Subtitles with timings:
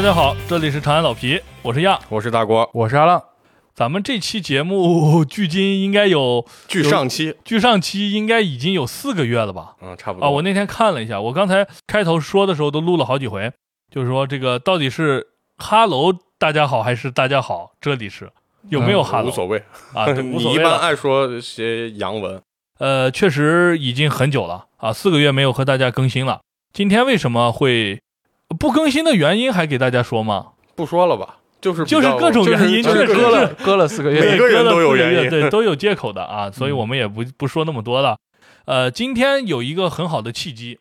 [0.00, 2.00] 大家好，这里是长安老皮，我是亚。
[2.08, 3.22] 我是大郭，我是阿浪，
[3.74, 9.74] 咱们这期节目距今应该有，距上期，距上期应该已经有四个月了吧？
[9.82, 13.52] 嗯，差不多啊，我那天看了一下，我刚才开头说的时候都录了好几回，
[13.90, 15.26] 就是说这个到底是
[15.58, 18.30] 哈喽大家好还是大家好，这里是
[18.70, 19.62] 有没有哈喽、无所谓，
[19.92, 20.06] 啊？
[20.06, 20.80] 无所谓 你一般。
[20.80, 22.40] 爱说些洋文，
[22.78, 26.40] 呃，确实已经很久了啊，四个月没有和大家更新了。
[26.72, 28.00] 今天为什么会
[28.58, 30.48] 不更新的原因还给大家说吗？
[30.74, 35.30] 不说了吧，就是就是各种原因就是割了割了四个月，每个人都有原因。
[35.30, 36.76] 对，都有借口的啊，所以嗯。
[36.78, 38.16] 我们也不不说那么多了。
[38.64, 40.78] 呃，今天有一个很好的契机，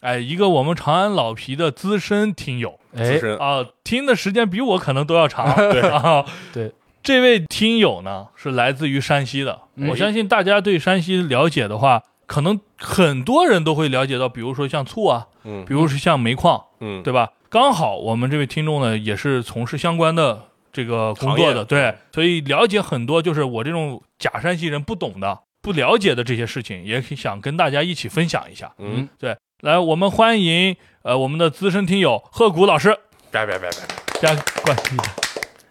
[0.00, 2.78] 哎，一个我们长安老皮的资深听友。
[2.96, 5.54] 哎，啊，听的时间比我可能都要长。
[5.70, 5.80] 对。
[5.82, 17.32] 啊，对，这位听友呢是来自于山西的，嗯我相信大家对山西了解的话，可能很多人都会了解到，比如说像醋啊，嗯比如说像煤矿，嗯，对吧？
[17.48, 28.72] 刚好我们这位听众呢，也是从事相关的这个工作的，对，所以了解很多就是我这种假山西人不懂的、不了解的这些事情，也想跟大家一起分享一下。
[28.78, 32.96] 嗯，对，来，我们欢迎呃我们的资深听友贺谷老师，
[33.30, 33.80] 别别别别，
[34.20, 35.12] 加关心一下。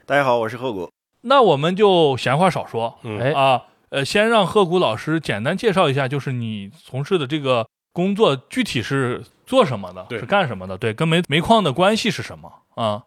[0.05, 0.87] 大家好，我是贺谷。
[1.21, 10.77] 那我们就闲话少说嗯哎啊，呃，先让贺谷老师简单介绍一下，就是你从事的这个工作具体是做什么的，对是干什么的？
[10.77, 13.03] 对，跟煤煤矿的关系是什么啊？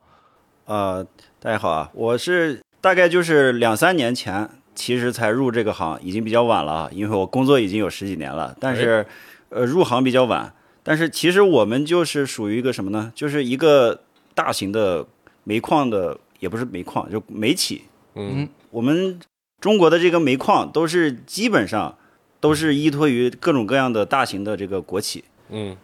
[0.66, 1.06] 呃，
[1.40, 9.06] 大家好啊，我是大概就是两三年前，其实才入这个行，已经比较晚了啊，因为我工作已经有十几年了，但是、
[9.48, 10.52] 呃入行比较晚。
[10.82, 13.10] 但是其实我们就是属于一个什么呢？
[13.14, 14.02] 就是一个
[14.34, 15.06] 大型的
[15.44, 17.84] 煤矿的，也不是煤矿，就煤企。
[18.16, 19.18] 嗯我们
[19.64, 21.96] 中国的这个煤矿都是基本上
[22.38, 25.24] 都是依托于各种各样的大型的这个国企。
[25.48, 25.74] 嗯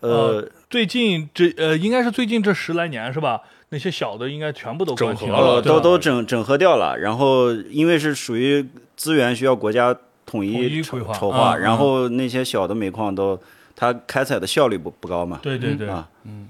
[0.00, 3.40] 呃，最近这呃，应该是最近这十来年是吧？
[3.70, 6.98] 那些小的应该全部都整合了都都整整合掉了。
[6.98, 13.40] 然后因为是属于资源需要国家统统一一规划筹筹划，嗯然后那些小的煤矿都
[13.74, 15.40] 它开采的效率不不高嘛。
[15.42, 16.46] 对对对，啊，嗯，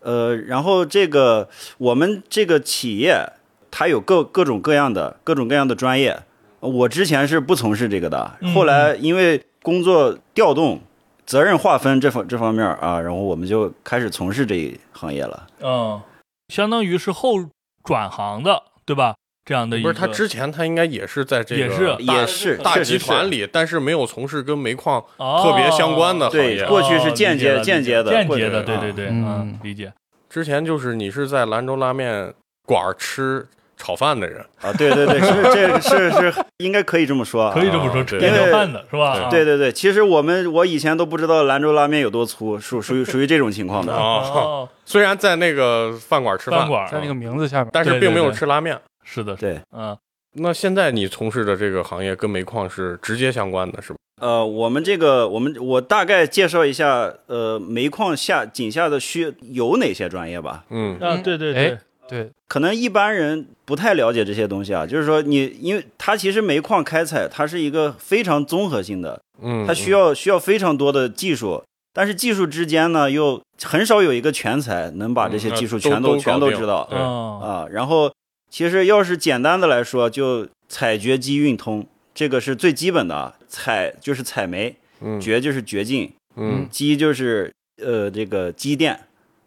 [0.00, 3.32] 呃，然后这个我们这个企业
[3.70, 6.22] 它有各各种各样的各种各样的专业。
[6.68, 10.80] 我之前是不从事这个的，嗯后来因为工作调动、
[11.26, 15.46] 责任划分这方这方面啊，然后我们就开始从事这一行业了。
[15.60, 16.00] 嗯，
[16.48, 17.34] 相当于是后
[17.82, 19.14] 转行的，对吧？
[19.44, 26.66] 这样的一个不是他之前他应该也是在这个也是大也是大集团里，但是没有从事跟煤矿哦特别相关的行对业。
[26.66, 29.92] 过去是哦间接间接的过去间接的，对啊对对，嗯嗯，理解。
[30.30, 32.32] 之前就是你是在兰州拉面
[32.66, 33.46] 馆儿吃
[33.84, 39.28] 炒饭的人，啊，对对对，是这是是应该可以这么说啊，可以这么说，吃面条饭的是吧？
[39.28, 43.92] 对对对，其实我们我以前都不知道兰州拉面有多粗，属属于属于这种情况的。
[43.94, 48.80] 哦，哦，虽然在那个饭馆吃饭馆在那个名字下面，但是并没有吃拉面。
[49.04, 49.94] 是的，对，嗯，
[50.36, 53.98] 那现在你从事的这个行业跟煤矿是直接相关的，是吧？
[54.22, 60.64] 呃，我们这个我们我大概介绍一下，呃，煤矿下井下的需有哪些专业吧。
[60.70, 60.94] 嗯。
[60.94, 61.66] 啊，嗯对对对。
[61.66, 61.78] 哎，
[62.08, 71.62] 对，可能一般人不太了解这些东西啊，就是说你，因为它其实煤矿开采它是一个非常综合性的，嗯，它需要需要非常多的技术，
[71.92, 76.86] 但是技术之间呢又很少有一个全才能把这些技术全都全都知道。
[76.90, 76.98] 对。
[76.98, 78.12] 嗯啊，然后
[78.50, 83.34] 其实要是简单的来说，就采掘机运通，这个是最基本的啊。
[83.48, 85.20] 采就是采煤，嗯。
[85.20, 87.50] 掘就是掘进，嗯，机就是
[87.82, 88.98] 呃这个机电，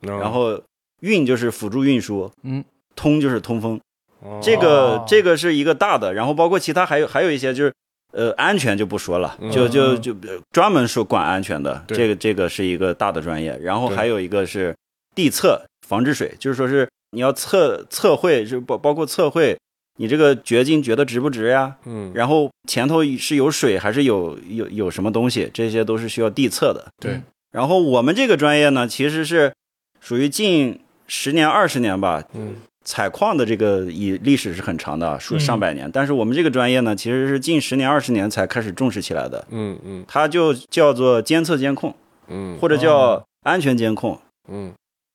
[0.01, 0.59] 然然后
[1.01, 2.63] 运就是辅助运输，嗯，
[2.95, 3.79] 通就是通风。
[4.21, 7.73] 哦这个哦这个是一个大的，然后包括其他还有还有一些就是。
[8.13, 13.55] 呃，安全就不说了，就就嗯就呃专门说管安全的，对这个这个是一个大的专业。
[13.61, 14.73] 然后还有一个是
[15.13, 19.55] 地测防治水，就是说是你要测测绘，就包包括测绘
[19.97, 26.87] 你这个掘进掘的值不值呀，嗯然后前头是有水还是有有有什么东西，这些都是需要地测的。
[26.99, 27.21] 对，
[27.51, 29.51] 然后我们这个专业呢，其实是
[29.99, 35.89] 属于近十年二十年吧，嗯采矿的这个以历史是很长的，数嗯上百年。
[35.91, 41.93] 但是我们这个专业呢，其实是近十年二十年才开始重视起来的，嗯嗯它就叫做监测监控，
[42.29, 44.17] 嗯或者叫安全监控，
[44.49, 44.71] 嗯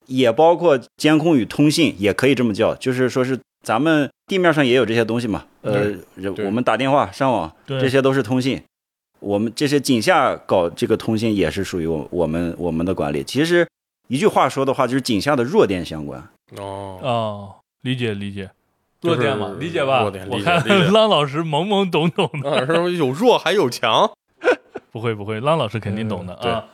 [0.06, 5.94] 也包括监控与通信，也可以这么叫，就是说是咱们地面上也有这些东西嘛，呃，
[6.44, 8.60] 我们打电话上网，对这些都是通信。
[9.20, 13.22] 我们这些井下搞这个通信也是属于我我们我们的管理。
[13.22, 13.66] 其实
[14.12, 16.20] 一句话说的话，就是井下的弱电相关。
[16.58, 18.50] 哦哦，理解理解，
[19.00, 20.04] 弱电嘛，理解吧？
[20.04, 24.10] 我看浪老师懵懵懂懂的，啊，是不是有弱还有强？
[24.92, 26.64] 不会不会，浪老师肯定懂的嗯啊。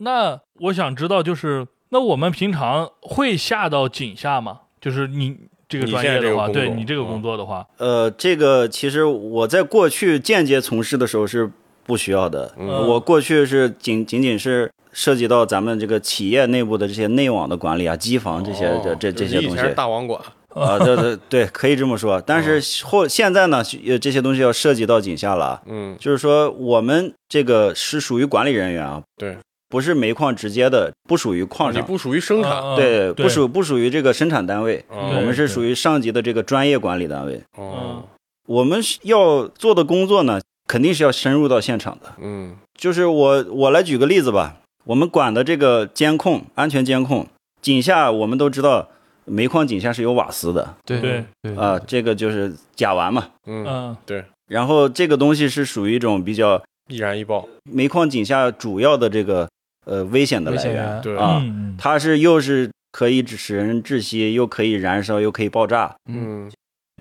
[0.00, 4.60] 那我想知道，就是那我们平常会下到井下吗？
[4.78, 11.50] 就是你这个专业的话，对你这个嗯工作的话，呃，这个其实我在过去间接从事的时候是
[11.84, 12.54] 不需要的。
[12.58, 20.18] 嗯我过去是仅仅仅是涉及到咱们这个企业内部的这些内网的管理啊、机房这些哦这这这些东西以前大网管，
[20.54, 22.22] 啊，对对对，可以这么说。
[22.24, 29.36] 但是后现在呢，呃这些东西要涉及到井下了啊，嗯，就是说我们这个是属于管理人员啊，对，
[29.68, 31.82] 不是煤矿直接的，不属于矿上。
[31.82, 37.42] 你不属于生产，嗯对，对不属不属于这个生产单位，嗯我们是属于上级的这个专业管理单位。
[37.56, 38.04] 哦，
[38.46, 42.12] 我们是要做的工作呢，肯定是要深入到现场的。
[42.22, 47.26] 嗯就是我我来举个例子吧，我们管的这个监控、安全监控，
[47.62, 48.88] 井下我们都知道，
[49.24, 50.74] 煤矿井下是有瓦斯的。
[50.84, 51.00] 对。
[51.00, 51.24] 对。
[51.42, 51.56] 对。
[51.56, 53.28] 啊、这个就是甲烷嘛。
[53.46, 53.96] 嗯，嗯。
[54.04, 59.48] 对，然后这个东西是属于一种比较易燃易爆，煤矿井下主要的这个
[59.86, 60.72] 呃危险的来源。
[60.72, 61.00] 危险源。
[61.02, 65.96] 对，啊，嗯它是又是可以使人窒息，又可以燃烧，又可以爆炸。
[66.10, 66.50] 嗯。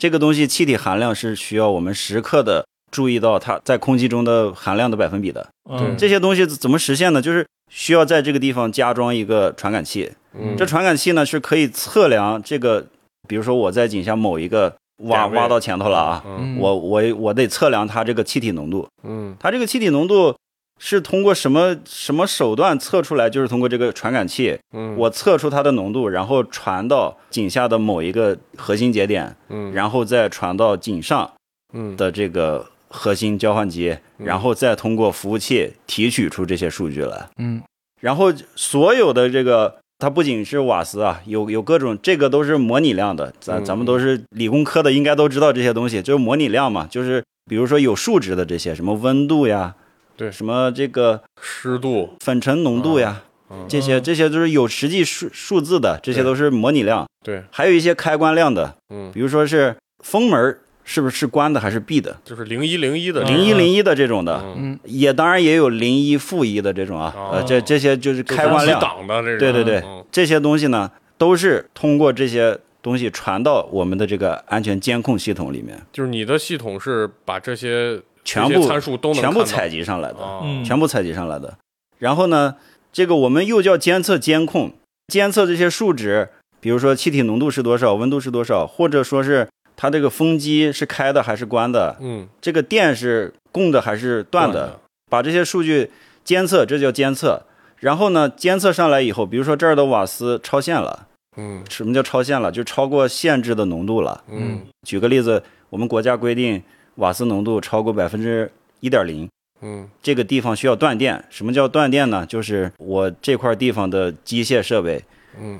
[0.02, 5.48] 这个东西气体含量是需要我们时刻的注意到它在空气中的含量的百分比的。
[5.70, 5.96] 嗯。
[5.98, 7.22] 这些东西怎么实现呢？
[7.22, 12.86] 就是需要在这个地方加装一个传感器，嗯，这传感器呢是可以测量这个，
[13.28, 14.76] 比如说我在井下某一个
[15.06, 16.56] 挖挖到前头了啊，嗯。
[16.60, 19.36] 我我我得测量它这个气体浓度，嗯。
[19.40, 20.36] 它这个气体浓度
[20.80, 23.28] 是通过什么什么手段测出来？
[23.28, 29.74] 就是通过这个传感器，嗯，我测出它的浓度，然后传到井下的某一个核心节点，嗯。
[29.74, 31.32] 然后再传到井上
[31.74, 31.98] 嗯。
[31.98, 34.28] 的这个核心交换机，嗯。
[34.28, 37.28] 然后再通过服务器提取出这些数据来。
[37.40, 37.62] 嗯。
[38.00, 43.34] 然后所有的这个，它不仅是瓦斯啊，有有各种，这个都是模拟量的。
[43.40, 49.76] 咱嗯咱们都是理工科的，应该都知道这些东西，就是模拟量嘛，就是比如说有数值的这些，什么温度呀，
[50.16, 50.30] 对。
[50.32, 54.04] 什么这个湿度，粉尘浓度呀，嗯这些嗯。
[54.04, 57.08] 这些都是有实际数数字的，这些都是模拟量。
[57.24, 64.44] 对，还有一些开关量的，嗯，比如说是风门儿是不是是关的还是闭的，就是零一零一的零一零一的这种的，
[64.84, 67.30] 也当然也有零一负一的这种啊，哦。
[67.34, 68.80] 呃，这这些就是开关量。
[68.80, 68.86] 的
[69.22, 69.78] 这种，对对对。
[69.86, 80.18] 嗯，这些东西呢，都是通过这些东西传到我们的这个安全监控系统里面，就是你的系统是把这些全部参数都能全部采集上来的，
[80.66, 81.58] 全部采集上来的。
[82.00, 82.56] 然后呢，
[82.92, 84.74] 这个我们又叫监测监控，
[85.08, 86.30] 监测这些数值，
[86.60, 94.80] 比如说气体浓度是多少，温度是多少，或者说是它这个风机是开的还是关的，嗯这个电是供的还是断的，
[95.10, 95.92] 把这些数据
[96.24, 97.44] 监测，这叫监测。
[97.78, 101.08] 然后呢，监测上来以后，比如说这儿的瓦斯超限了。
[101.36, 102.52] 嗯什么叫超限了？
[102.52, 104.24] 就超过限制的浓度了。
[104.30, 106.62] 嗯举个例子，我们国家规定
[106.96, 109.28] 瓦斯浓度超过百分之一点零，
[109.62, 111.26] 嗯这个地方需要断电。
[111.30, 112.24] 什么叫断电呢？
[112.26, 115.04] 就是我这块地方的机械设备
[115.42, 115.60] 嗯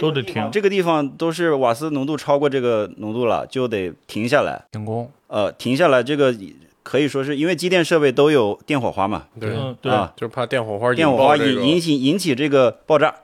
[0.00, 0.50] 都得停。
[0.50, 4.62] 这个地方都是瓦斯浓度超过这个浓度了，就得停下来。
[4.72, 6.34] 停工，呃，停下来这个
[6.82, 9.90] 可以说是因为机电设备都有电火花嘛，对，嗯对。
[9.90, 13.14] 啊，就怕电火花电火花引引引起引起这个爆炸，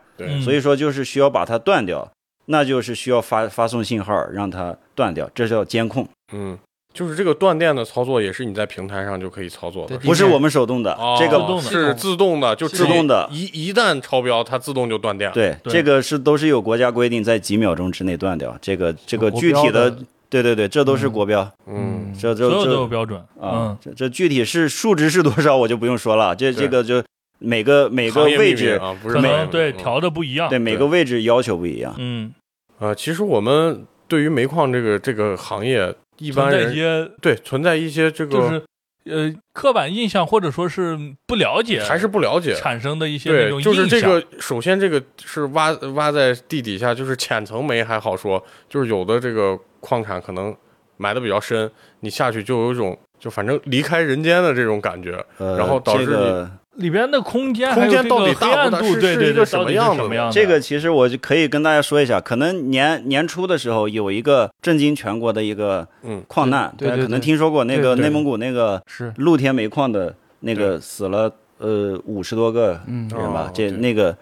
[0.43, 2.11] 所以说就是需要把它断掉，
[2.46, 6.08] 那就是需要发发送信号让它断掉，这叫监控。
[6.32, 6.58] 嗯，
[6.92, 15.31] 就是这个断电的操作也是你在平台上就可以操作的，不是我们手动的，哦这个是自动的，就自动的一一旦超标，它自动就断电。
[15.32, 18.56] 对，对这个是都是有国家规定，在几秒钟之内断掉。
[18.60, 19.96] 这个这个具体标的
[20.29, 27.03] 对对对，这都是国标嗯这这所有都有这标准啊嗯，这这具体是数值是多少我就不用说了，这这个就
[27.38, 31.94] 每个每个位置啊，不是可对调的不一样，对每个位置要求不一样。
[31.98, 32.32] 嗯，
[32.79, 38.62] 呃，其实我们对于煤矿这个这个行业，一般存在一人些对存在一些这个就是
[39.06, 40.96] 呃刻板印象，或者说是
[41.27, 42.55] 不了解，还是不了解。
[42.55, 50.55] 产生的一些那对，种就是这个，首先这个是挖挖在地底下，就是浅层煤还好说，就是有的这个矿产可能
[50.98, 55.24] 埋的比较深，你下去就有一种就反正离开人间的这种感觉。
[55.39, 59.94] 呃，然后导致这个里边的空间空间到底黑暗度，大不大是对对对，是一个什么样的？
[59.96, 60.31] 呢什么样？
[60.31, 73.08] 这个其实我就可以跟大家说一下，可能年年初的时候有一个震惊全国的一个嗯矿难，对对大家可能听说过那个内蒙古那个是，露天煤矿的那个死了呃五十多个嗯。
[73.08, 74.17] 人吧这那个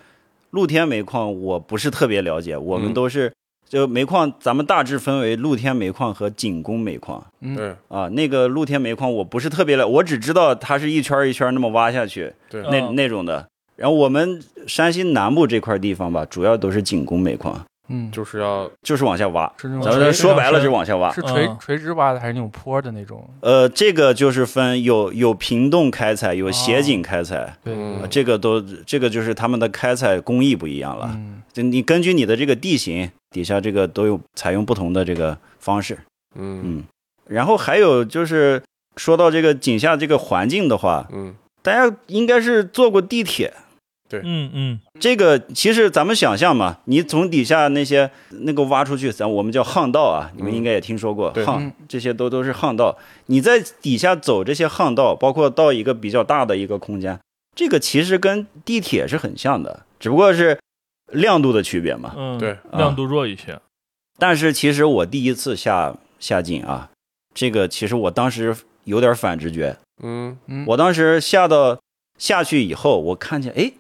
[0.51, 2.95] 露天煤矿我不是特别了解，我们嗯。
[2.95, 3.31] 都是
[3.69, 8.09] 就煤矿，咱们大致分为露天煤矿和井工煤矿嗯对啊。
[8.09, 13.47] 那个露天煤矿我不是特别了，我只知道它是一圈儿一圈儿那么挖下去对那嗯那种的。
[13.77, 17.65] 然后我们山西南部这块地方吧，主要都是井工煤矿。
[17.89, 19.51] 嗯，就是要就是往下挖。
[19.57, 21.13] 是那咱们垂说白了就是往下挖。
[21.13, 23.29] 是垂嗯垂直挖的还是那种坡的那种？
[23.41, 31.11] 呃，这个就是分有有平洞开采，有斜井开采，对，嗯这个都这个就是他们的开采工艺不一样了。
[31.15, 35.99] 嗯就你根据你的这个地形，底下这个都有采用不同的这个方式。
[36.37, 36.85] 嗯嗯，
[37.27, 38.63] 然后还有就是
[38.97, 43.53] 说到这个井下这个环境的话，嗯大家应该是坐过地铁。
[44.09, 52.97] 对嗯嗯这个其实咱们想象嘛，你从底下那些那个挖出去，咱我们叫巷道啊，你们嗯应该也听说过对巷嗯，这些都都是巷道。
[53.27, 57.19] 你在底下走这些巷道，包括到一个比较大的一个空间，
[57.55, 60.59] 这个其实跟地铁是很像的，只不过是
[61.13, 62.15] 亮度的区别嘛。
[62.17, 63.59] 嗯，对，亮度弱一些。
[64.19, 66.91] 但是其实我第一次下下井啊，
[67.35, 69.77] 这个其实我当时有点反直觉。
[70.03, 71.79] 嗯嗯，我当时下到
[72.19, 73.73] 下去以后，我看见哎，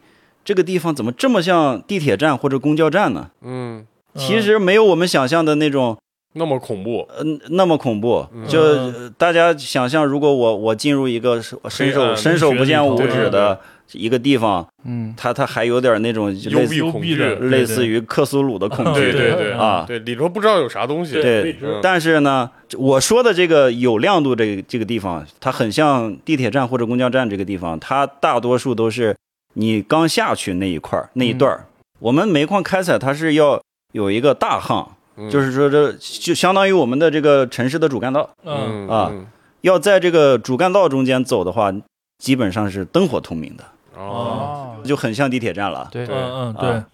[0.44, 3.30] 这个地方怎么这么像地铁站或者公交站呢？
[3.42, 5.96] 嗯，其实没有我们想象的那种
[6.34, 8.26] 那么恐怖，嗯那么恐怖。
[8.32, 8.46] 嗯。
[8.46, 13.58] 就呃大家想象，如果我我进入一个伸手伸手不见五指的
[13.92, 15.14] 一个地方，嗯。
[15.16, 19.00] 它它还有点那种幽类似幽闭恐惧，类似于克苏鲁的恐惧。
[19.00, 19.52] 对对对。
[19.52, 19.84] 啊。
[19.86, 21.80] 对，里头不知道有啥东西，对嗯。
[21.82, 29.16] 但是呢，我说的这个有亮度这个这个地方，它很像地铁站或者公交站这个地方，它大多数都是
[29.58, 31.66] 你刚下去那一块儿那一段儿。
[31.98, 33.60] 我们煤矿开采它是要
[33.92, 35.28] 有一个大巷，嗯。
[35.28, 38.86] 就是说这就相当于我们的这个城市的主干道，嗯。
[38.86, 39.26] 嗯啊嗯。
[39.62, 41.74] 要在这个主干道中间走的话，
[42.18, 43.64] 基本上是灯火通明的，
[43.96, 45.88] 哦，哦，就很像地铁站了。
[45.90, 46.06] 对。
[46.06, 46.70] 对嗯嗯对。
[46.70, 46.86] 啊，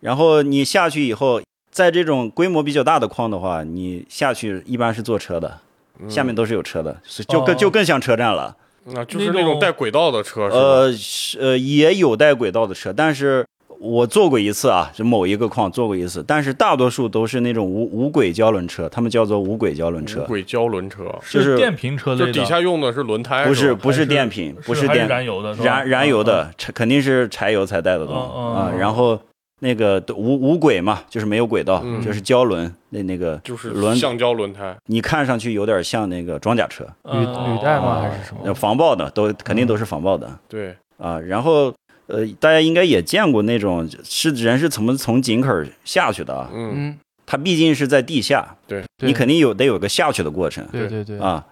[0.00, 5.58] 然后你下去以后，在这种规模比较大的矿的话，你下去一般是坐车的。
[6.00, 6.08] 嗯。
[6.08, 8.56] 下面都是有车的，是就更哦就更像车站了。
[8.92, 10.58] 那就是那那种种带轨道的车，是吧？
[10.58, 13.44] 呃，是呃，也有带轨道的车，但是
[13.78, 28.70] 我坐过一次啊，就某一个矿坐过一次，但是大多数都是那种无无轨胶轮车，他们叫做无轨胶轮车无，轨胶轮车，就是电瓶车类的，就底下用的是轮胎，吧不是不是电瓶，不是还电燃油的，燃燃油的，柴肯定是柴油才带的动嗯嗯啊。
[28.72, 29.20] 嗯然后
[29.60, 32.02] 那个无无轨嘛，就是没有轨道，嗯。
[32.02, 37.98] 就是胶轮那那个就是轮橡胶轮胎，你看上去有点像那个装甲车，履履带吗？
[37.98, 38.40] 哦还是什么？
[38.44, 40.38] 呃防爆的都肯定都是防爆的。
[40.48, 41.74] 对，啊，然后
[42.06, 45.48] 呃，大家应该也见过那种是人是怎么从井口
[45.84, 46.50] 下去的啊？
[46.52, 46.72] 嗯。
[46.74, 49.08] 嗯，它毕竟是在地下，对，对。
[49.08, 50.66] 你肯定有得有个下去的过程。
[50.70, 51.44] 对对对，啊。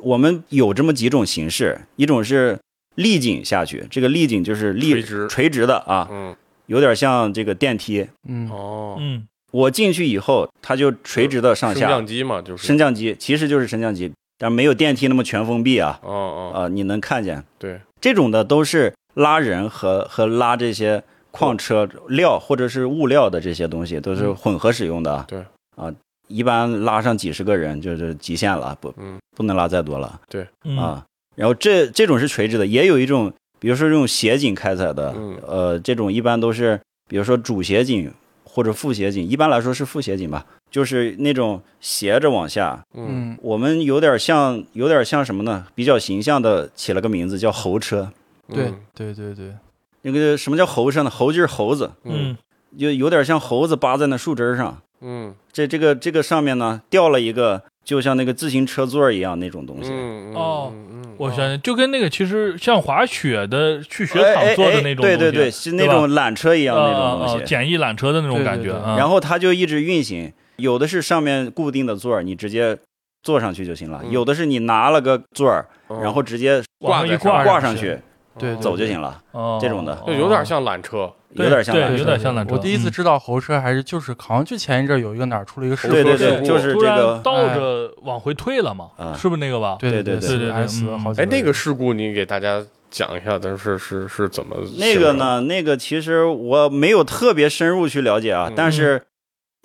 [0.00, 2.58] 我们有这么几种形式，一种是
[2.94, 5.28] 立井下去，这个立井就是立垂直。
[5.28, 6.34] 垂直的啊，嗯，
[6.70, 8.06] 有点像这个电梯。
[8.28, 8.48] 嗯。
[8.48, 9.26] 哦，嗯。
[9.50, 11.80] 我进去以后，它就垂直的上下。
[11.80, 15.98] 升，降机嘛，就是，升降机其实就是升降机，但没有电梯那么全封闭啊。
[16.04, 17.42] 哦哦，啊，你能看见。
[17.58, 25.16] 对，这种的都是拉人和和拉这些矿车料或者是物料的这些东西，都是混合使用的。
[25.16, 25.44] 嗯对。
[25.76, 25.92] 啊，
[26.28, 29.18] 一般拉上几十个人就是极限了，不嗯。
[29.36, 30.20] 不能拉再多了。
[30.64, 30.78] 嗯。
[30.78, 31.04] 啊。
[31.34, 38.12] 然后这这种是垂直的，也有一种，比如说这种斜井开采的，嗯呃，这种一般都是，比如说主斜井
[38.42, 42.82] 或者副斜井，一般来说是副斜井吧，就是那种斜着往下。
[42.94, 45.66] 嗯嗯我们有点像，有点像什么呢？
[45.74, 48.10] 比较形象的起了个名字叫猴车。
[48.52, 49.52] 对嗯对对对，
[50.02, 51.10] 那个什么叫猴车呢？
[51.10, 52.36] 猴就是猴子，嗯嗯
[52.78, 54.78] 就有点像猴子扒在那树枝上。
[55.02, 59.90] 嗯这这个这个上面呢吊了一个，就像那个自行车座一样那种东西。
[59.92, 60.72] 嗯哦
[61.20, 67.34] 我想想，就跟那个其实像滑雪的去雪哎场做的那种东西，哎对对对，是那种缆车一样那种呃东西。
[67.34, 68.96] 呃简易缆车的那种对对对感觉啊。
[68.96, 72.78] 然后它就一直运行，有的是上面固定的座儿，你直接
[73.22, 77.98] 坐上去就行了；嗯有的是你拿了个座儿，哦然后直接挂一挂上挂上去
[78.40, 82.54] 对走就行了，哦这种的就有点像缆车，有点像缆车有点像缆车。
[82.54, 87.20] 我第一次嗯知道猴车还是就是好像就前一阵有一个哪儿出了一个事故，对对对，就是突然这个。
[87.22, 89.76] 倒着往回退了嘛，啊是不是那个吧？
[89.78, 95.12] 对对对对对对还死了好几哎，那个事故你给大家讲一下，但是是是怎么那个？
[95.12, 95.40] 呢？
[95.42, 99.02] 那个其实我没有特别深入去了解啊，嗯但是，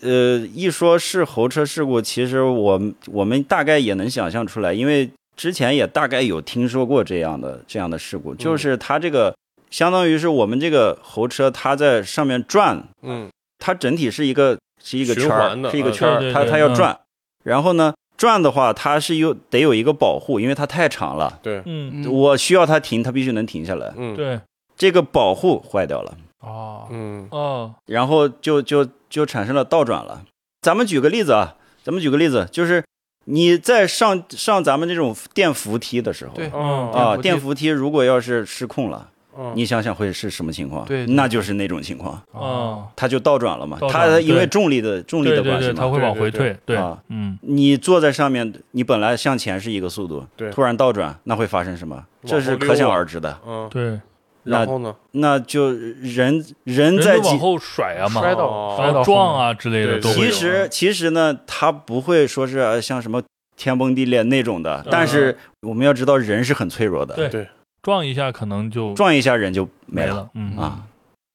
[0.01, 8.37] 呃，一说是猴车事故，其实我我们大概也能想象出来，因为之前也大概有听说过这样的这样的事故，嗯。
[8.37, 9.35] 就是它这个
[9.69, 13.29] 相当于是我们这个猴车，它在上面转，嗯。
[13.57, 16.99] 它整体是一个是一个圈儿，是一个嗯圈儿，它它要转，
[17.43, 22.11] 然后呢转的话，它是有得有一个保护，因为它太长了，对，嗯，嗯。
[22.11, 24.15] 我需要它停，它必须能停下来，嗯。
[24.15, 24.39] 对，
[24.77, 26.17] 这个保护坏掉了。
[26.41, 27.27] 哦，嗯。
[27.31, 30.23] 哦，然后就就就产生了倒转了。
[30.61, 32.83] 咱们举个例子啊，咱们举个例子，就是
[33.25, 39.51] 你在上上咱们这种电扶梯的时候，啊，电扶梯如果要是失控了，嗯。
[39.55, 40.85] 你想想会是什么情况？
[40.85, 41.13] 对对。
[41.15, 43.77] 那就是那种情况，哦，它就倒转了嘛。
[43.89, 50.49] 它因为重力的重力的关系嘛，它会往回退，对啊，嗯，你坐在上面，你本来向前是一个速度，对。
[50.51, 52.03] 突然倒转，那会发生什么？
[52.25, 52.93] 这是可想啊。
[52.95, 53.37] 而知的。
[53.45, 53.99] 嗯，对，
[54.45, 54.95] 然后呢？
[55.11, 60.15] 那就人人人在往后甩啊嘛，摔到哦然后摔到撞啊之类的都有。
[60.15, 63.21] 其实其实呢，它不会说是呃像什么
[63.57, 67.47] 天崩地裂那种的，嗯但是我们要知道人是很脆弱的，对对
[67.81, 70.83] 撞一下可能就撞一下人就没了，嗯啊。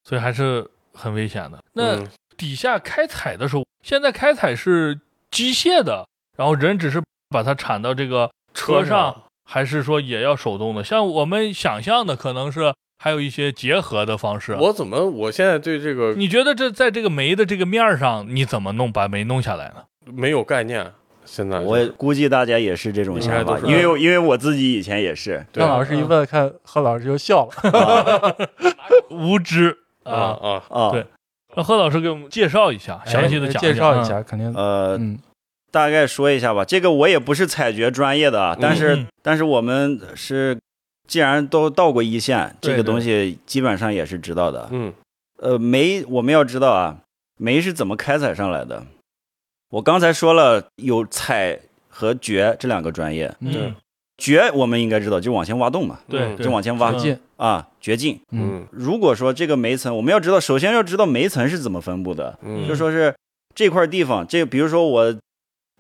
[0.05, 1.59] 所以还是很危险的。
[1.75, 4.99] 那嗯底下开采的时候，现在开采是
[5.31, 10.83] 机械的，然后人只是把它铲到这个车上，还是说也要手动的？
[10.83, 12.73] 像我们想象的，可能是
[13.03, 14.55] 还有一些结合的方式。
[14.55, 19.77] 我怎么我现在对这个你觉得这在这个煤的这个面儿上，你怎么弄把煤弄下来呢？
[20.13, 20.93] 没有概念？
[21.25, 27.71] 现在我估计大家也是这种想法，因为因为我自己以前也是对让老师一问，看贺老师就笑了。
[27.71, 28.37] 啊
[29.09, 30.51] 无知啊啊！
[30.51, 31.07] 啊，啊对
[31.55, 35.19] 让贺老师给我们介绍一下，详细的介绍一嗯下，肯定呃，嗯
[35.71, 36.65] 大概说一下吧。
[36.65, 40.59] 这个我也不是采掘专业的啊，但是、嗯但是我们是
[41.11, 44.69] 既然都到过一线，这个东西基本上也是知道的。
[44.71, 44.93] 嗯。
[45.43, 46.99] 呃，煤我们要知道啊，
[47.37, 48.87] 煤是怎么开采上来的。
[49.71, 53.35] 我刚才说了，有采和掘这两个专业。
[53.41, 53.75] 嗯，
[54.19, 56.93] 掘我们应该知道，就往前挖洞嘛，对就往前挖。
[56.93, 58.21] 嗯进啊，掘进。
[58.31, 58.61] 嗯。
[58.61, 62.69] 嗯如果说这个煤层，我们要知道，首先要知道煤层是怎么分布的，嗯。
[62.69, 63.13] 就说是
[63.53, 65.17] 这块地方，这比如说我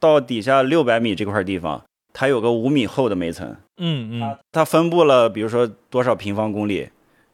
[0.00, 6.90] 到底下六百米这块地方，它有个五米厚的煤层，嗯嗯它分布了比如说多少平方公里，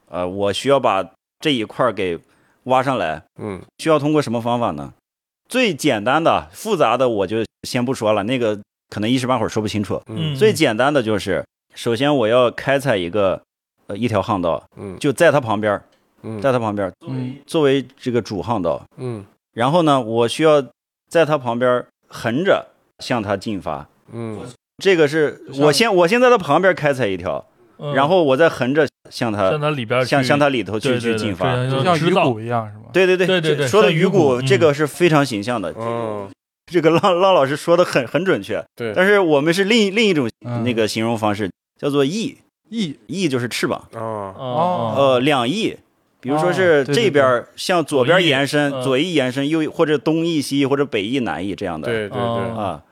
[0.08, 1.04] 呃，我需要把
[1.40, 2.18] 这一块给
[2.64, 4.94] 挖上来，嗯需要通过什么方法呢？
[5.48, 10.00] 最简单的，复杂的我就先不说了，那个可能一时半会儿说不清楚。
[10.06, 13.40] 嗯，最简单的就是，首先我要开采一个
[13.88, 15.84] 呃一条巷道，嗯就在它旁边儿，
[16.22, 20.62] 嗯在它旁边儿嗯作为这个主巷道，嗯然后呢，我需要
[21.08, 22.66] 在它旁边横着
[22.98, 23.88] 向它进发。
[24.12, 24.40] 嗯
[24.83, 27.45] 这个是我先我先在它旁边开采一条，
[27.79, 31.55] 嗯然后我再横着向它向它里边向向它里头去对对对去进发。
[31.68, 32.85] 就像鱼骨一样是吗？
[32.92, 36.29] 对对对对对对说的鱼骨骨这个是非常形象的，嗯
[36.70, 38.62] 这个浪浪老师说的很很准确。
[38.74, 41.50] 对但是我们是另另一种嗯那个形容方式，
[41.81, 42.37] 叫做翼，
[42.70, 45.77] 翼翼就是翅膀，啊哦呃，两翼。
[46.18, 51.87] 比如说哦是这边向左边延伸，嗯左翼延伸，右或者东翼、西翼或者北翼、南翼这样的。
[51.87, 52.83] 对对对哦啊，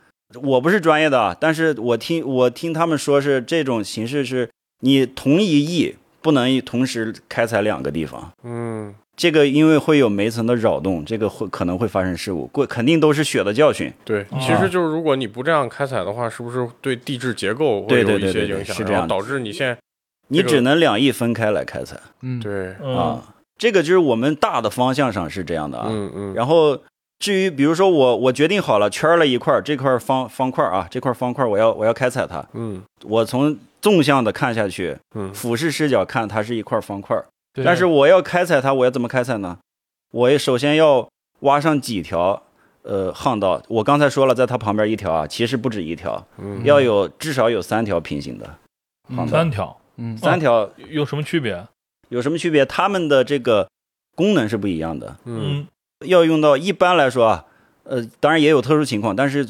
[0.43, 8.95] 我不是专业的啊，但是我听我听他们说是这种形式是，你同一翼不能同时开采两个地方，嗯。
[9.17, 13.93] 这个因为会有煤层的扰动，这个会可能会发生事故，过肯定都是血的教训。
[14.05, 19.79] 对，哦其实就是如果你不这样开采的话，是不是对地质结构会对有对对对对一些影响，是这样导致你现在
[20.27, 21.97] 你这个只能两翼分开来开采。
[22.23, 22.75] 嗯，对。
[22.83, 25.87] 嗯啊，这个就是我们大的方向上是这样的啊。
[25.89, 26.35] 嗯嗯。
[26.35, 26.77] 然后
[27.25, 37.25] 至于比如说我我决定好了圈了一块儿，这块方方块儿啊，这块方块儿我要我要开采它，嗯我从纵向的看下去，嗯俯视视角看它是一块方块儿。
[37.65, 39.57] 但是我要开采它，我要怎么开采呢？
[40.11, 41.09] 我首先要
[41.41, 42.43] 挖上几条
[42.83, 43.63] 呃巷道。
[43.69, 48.59] 我刚才说了，在它旁边一条啊，其实不止一条，嗯要有至少有三条平行的
[49.09, 49.33] 嗯巷道。
[49.33, 51.67] 三条嗯三条有什么区别？
[52.11, 52.67] 有什么区别？
[52.67, 53.67] 它们的这个
[54.15, 55.17] 功能是不一样的。
[55.25, 55.67] 嗯
[56.07, 57.45] 要用到一般来说啊，
[57.85, 59.49] 呃，当然也有特殊情况，但是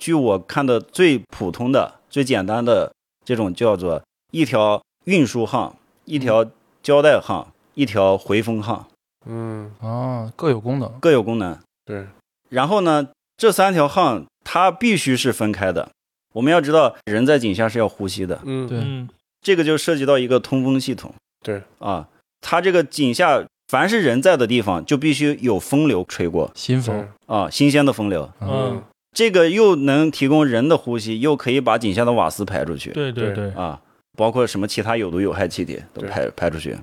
[0.00, 2.92] 据我看的最普通的、最简单的
[3.24, 6.44] 这种叫做一条运输巷，一条
[6.82, 8.86] 胶带巷，一条回风巷，
[9.26, 10.92] 嗯啊，各有功能。
[11.00, 11.58] 各有功能。
[11.84, 12.06] 对
[12.48, 15.90] 然后呢，这三条巷它必须是分开的。
[16.34, 19.08] 我们要知道，人在井下是要呼吸的，嗯对嗯
[19.40, 21.14] 这个就涉及到一个通风系统。
[21.42, 22.08] 对啊，
[22.40, 28.30] 它这个井下凡是人在的地方，就必须有风流吹过新风，啊，新鲜的风流。
[28.40, 33.80] 嗯，这个又能提供人的呼吸，又可以把井下的瓦斯排出去对对对，啊，
[34.16, 36.76] 包括什么其他有毒有害气体都排排出去。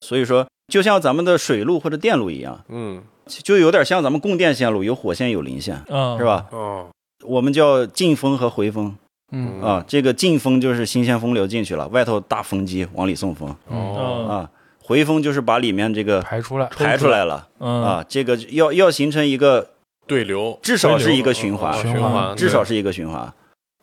[0.00, 6.24] 所以说，就像咱们的水路或者电路一样，嗯就有点像咱们供电线路，有火线有零线，嗯是？
[6.24, 6.46] 吧？
[6.52, 6.86] 哦
[7.22, 8.96] 我们叫进风和回风
[9.30, 14.50] 嗯啊，这个进风就是新鲜风流进去了，外头大风机往里送风哦嗯啊，
[14.90, 17.84] 回风就是把里面这个排出来，排出来了嗯。
[17.84, 19.70] 啊，这个要要形成一个
[20.04, 21.72] 对流至少是一个循环，
[22.36, 23.32] 至少是一个循环。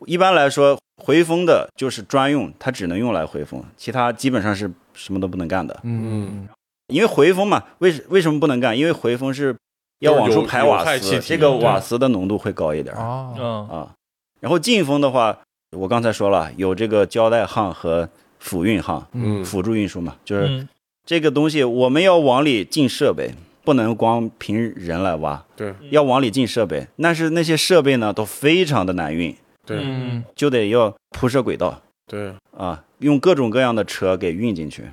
[0.04, 5.80] 一般来说，回风的就是专用，它只能用来回风，其他基本上是什么都不能干的。
[5.82, 6.46] 嗯
[6.88, 8.76] 因为回风嘛，为为什么不能干？
[8.76, 9.56] 因为回风是
[10.00, 13.68] 要往出排瓦斯，这个瓦斯的浓度会高一点啊，嗯。
[13.68, 13.88] 啊。
[14.40, 15.38] 然后进风的话，
[15.74, 18.06] 我刚才说了，有这个胶带焊和
[18.38, 19.42] 辅运焊，嗯。
[19.42, 20.68] 辅助运输嘛，就是嗯
[21.08, 23.30] 这个东西我们要往里进设备，
[23.64, 25.72] 不能光凭人来挖，对。
[25.88, 26.86] 要往里进设备。
[26.98, 29.78] 但是那些设备呢都非常的难运，对。
[29.80, 31.80] 嗯，就得要铺设轨道。
[32.06, 34.84] 对，啊，用各种各样的车给运进去，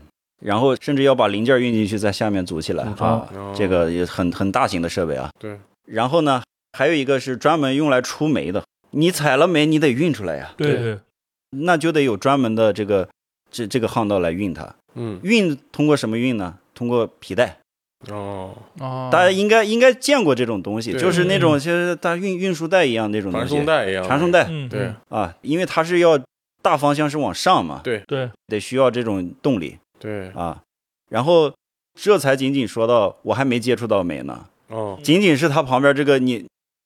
[0.42, 2.86] 然后甚至要把零件运进去，在下面组起来。
[2.86, 5.30] 啊，哦这个也很很大型的设备啊。
[5.38, 6.42] 对，然后呢，
[6.78, 10.98] 还有一个是专门用来出煤的，你采了煤，你得运出来呀，对对。
[11.50, 13.10] 那就得有专门的这个
[13.52, 14.76] 这这个巷道来运它。
[14.96, 15.20] 嗯。
[15.24, 16.58] 运通过什么运呢？
[16.74, 17.58] 通过皮带。
[18.10, 24.46] 哦，哦，大家应该应该见过这种东西，就是那种其实大运运输带一样那种东传西，送带一样，传送带。
[24.50, 24.94] 嗯，对。
[25.10, 26.20] 啊，因为它是要
[26.62, 28.04] 大方向是往上嘛，对。
[28.06, 29.78] 对，得需要这种动力。
[29.98, 30.62] 对，啊。
[31.10, 31.52] 然后
[32.00, 36.46] 这才仅仅说到，我还没接触到煤呢，哦，仅仅是它旁边这个你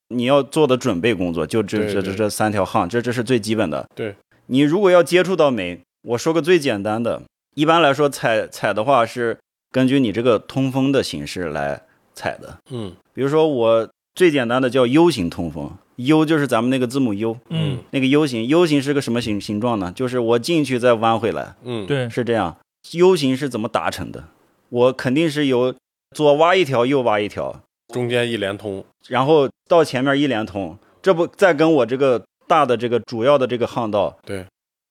[0.10, 3.86] 你要做的准备工作，就这这这这三条巷，这这是最基本的。
[3.96, 7.24] 对，你如果要接触到煤，我说个最简单的，
[7.60, 9.38] 一般来说采采的话是
[9.70, 11.82] 根据你这个通风的形式来
[12.14, 12.58] 采的。
[12.70, 12.96] 嗯。
[13.14, 19.92] 比如说我最简单的叫 U 型通风，U 就是咱们那个字母 U，嗯，那个 U 型，U 型是个什么形形状呢？
[19.94, 22.56] 就是我进去再弯回来，嗯，对，是这样。
[22.94, 24.24] U 型是怎么达成的？
[24.70, 25.76] 我肯定是由
[26.16, 27.62] 左挖一条，右挖一条，
[27.94, 34.46] 中间一连通，然后到前面一连通，这不再跟我这个大的这个主要的这个巷道，对，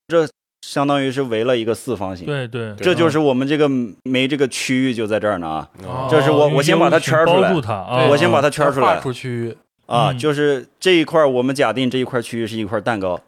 [0.09, 0.28] 这
[0.62, 2.26] 相当于是围了一个四方形。
[2.26, 3.68] 对对，这就是我们这个
[4.04, 6.08] 煤这个区域就在这儿呢啊，哦。
[6.10, 8.96] 这是我哦我先把它圈出来包住它啊，我先把它圈出来。
[8.96, 10.18] 划出区域，啊，嗯。
[10.18, 13.20] 就是这一块儿我们假定这一块区域是一块蛋糕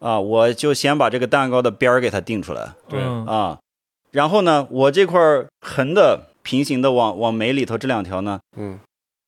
[0.00, 2.72] 啊，我就先把这个蛋糕的边儿给它定出来
[3.26, 3.58] 啊，
[4.10, 5.20] 然后呢，我这块
[5.60, 8.80] 横的平行的往往煤里头这两条呢，嗯，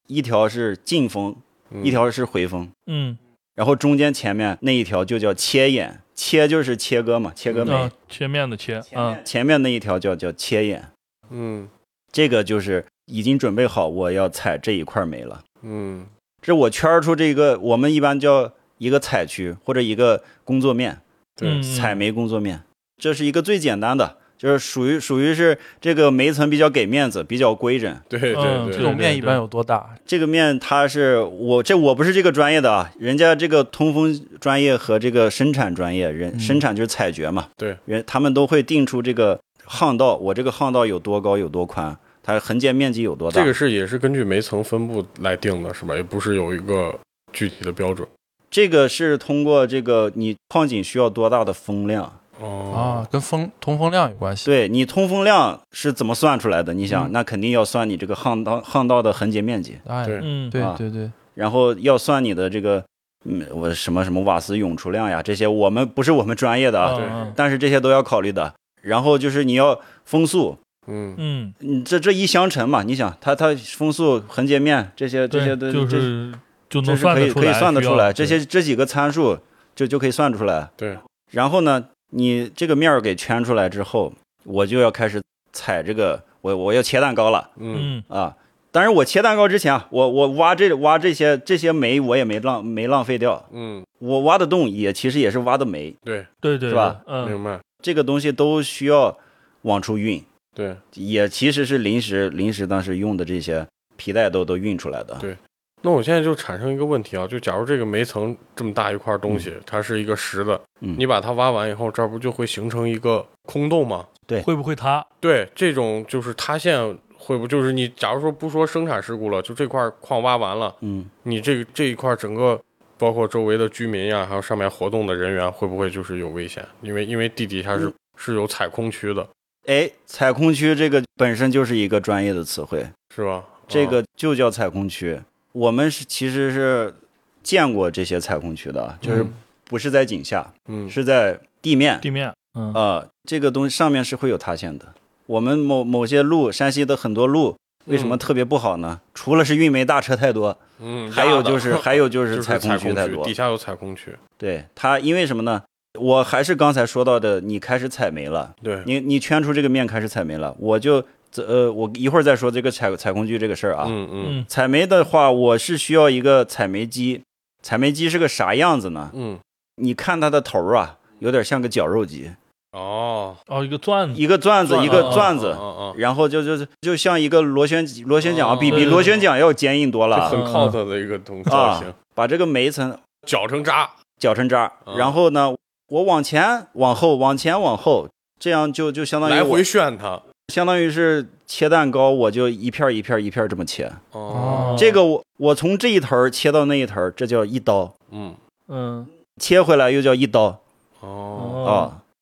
[0.06, 1.36] 一条是进风，
[1.70, 1.84] 嗯。
[1.84, 3.18] 一条是回风，嗯，
[3.54, 10.90] 然后中间前面那一条就叫切眼，切就是切割嘛，切割煤，啊，切面的切，啊，前面那一条叫叫切眼，
[11.31, 11.68] 嗯。
[12.11, 15.44] 这个就是已经准备好我要采这一块煤了。
[15.62, 16.07] 嗯。
[16.42, 21.00] 这我圈儿出这个，我们一般叫一个采区或者一个工作面，
[21.37, 21.50] 对。
[21.50, 22.64] 嗯采煤工作面，
[22.96, 28.01] 这是一个最简单的，就是属于属于是这个煤层比较给面子，比较规整。
[28.09, 29.90] 对对对，嗯这种面一般有多大？
[30.07, 43.40] 这个面它是我这我不是这个专业的啊，人家这个通风专业和这个生产专业人、嗯生产就是采掘嘛，对，人他们都会定出这个巷道，我这个巷道有多高有多宽，它横截面积有多大。
[43.40, 45.96] 这个是也是根据煤层分布来定的，是吧？
[45.96, 46.96] 也不是有一个
[47.33, 48.07] 具体的标准。
[48.48, 52.20] 这个是通过这个你矿井需要多大的风量。
[52.40, 54.46] 哦，啊，跟风通风量有关系。
[54.46, 56.72] 对你通风量是怎么算出来的？
[56.74, 57.12] 你想，嗯。
[57.12, 60.20] 那肯定要算你这个巷道巷道的横截面积，哎，对。
[60.22, 60.74] 嗯，对啊。
[60.79, 62.85] 对对，然后要算你的这个，
[63.24, 67.05] 嗯，我什么什么瓦斯涌出量呀，这些我们不是我们专业的啊，对。
[67.07, 67.33] 嗯。
[67.35, 68.55] 但是这些都要考虑的。
[68.83, 71.14] 然后就是你要风速，嗯。
[71.18, 76.33] 嗯，你这这一相乘嘛，你想它它风速、横截面这些这些都，就这是
[76.70, 79.37] 就能是可以可以算得出来，需要算得出来，这些这几个参数
[79.74, 80.70] 就就可以算出来。
[80.77, 80.96] 对，
[81.33, 84.12] 然后呢，你这个面儿给圈出来之后，
[84.44, 88.37] 我就要开始踩这个，我我要切蛋糕了嗯嗯啊！
[88.71, 93.49] 当然，我切蛋糕之前啊，我我挖这挖这些这些煤，我也没浪没浪费掉。
[93.51, 97.01] 嗯，我挖的洞也其实也是挖的煤，对，对对是吧？
[97.07, 99.16] 嗯明白，这个东西都需要
[99.62, 100.23] 往出运，
[100.55, 103.66] 对，也其实是临时临时当时用的这些
[103.97, 105.16] 皮带都都运出来的。
[105.18, 105.37] 对
[105.82, 114.06] 那我现在就产生一个问题啊，就假如这个煤层这么大一块东西，它是一个实的，嗯你把它挖完以后，这儿不就会形成一个空洞吗？
[114.26, 115.04] 对会不会塌？
[115.20, 122.60] 对，这种就是塌陷会不就是你假如说不说生产事故了，就这块矿挖完了，嗯，你这这一块整个
[122.98, 126.66] 包括周围的居民呀，还有上面活动的人员，会不会就是有危险？
[126.82, 129.24] 因为因为地底下是、嗯是有采空区的，
[129.66, 133.44] 哎，采空区这个本身就是一个专业的词汇，是吧？
[133.68, 135.16] 这啊个就叫采空区。
[135.52, 136.94] 我们是其实是
[137.42, 139.32] 见过这些采空区的，就是嗯
[139.64, 140.88] 不是在井下，嗯。
[140.88, 141.98] 是在地面。
[142.00, 142.72] 地面，嗯。
[142.74, 144.94] 啊、这个东西上面是会有塌陷的。
[145.26, 149.00] 我们某某些路，山西的很多路为什么特别不好呢？
[149.14, 153.24] 除了是运煤大车太多，嗯，还有就是 还有就就是是采空空区太多。
[153.24, 153.34] 底。
[153.34, 155.62] 下有采空区，对它，因为什么呢？
[155.98, 161.04] 我还是刚才说到的，你开始采煤了，对，你你圈出这个面开始采煤了，我就
[161.36, 163.84] 呃，我一会儿再说这个采采空区这个事儿啊。
[163.88, 167.22] 嗯嗯嗯采煤的话，我是需要一个采煤机。
[167.62, 169.10] 采煤机是个啥样子呢？
[169.14, 169.38] 嗯，
[169.76, 172.30] 你看它的头儿啊，有点像个绞肉机，
[172.72, 180.30] 哦，哦，一个钻子，一个钻子，一个啊钻子，嗯嗯，然后就就就像一个螺旋螺旋桨，哦比比螺旋桨要坚硬多了。
[180.30, 185.52] 很嗯 cult 的一个东造型，把这个煤层绞成渣，绞成渣，嗯然后呢，
[185.88, 193.90] 我往前往后往前往后，这样就就相当于来回旋它，相当于是切蛋糕，我就一片儿一片儿一片儿这么切。
[194.12, 198.34] 哦，这个我我从这一头儿切到那一头儿，这叫一刀，嗯，
[198.68, 199.06] 嗯。
[199.40, 200.61] 切回来又叫一刀。
[201.00, 201.64] 哦，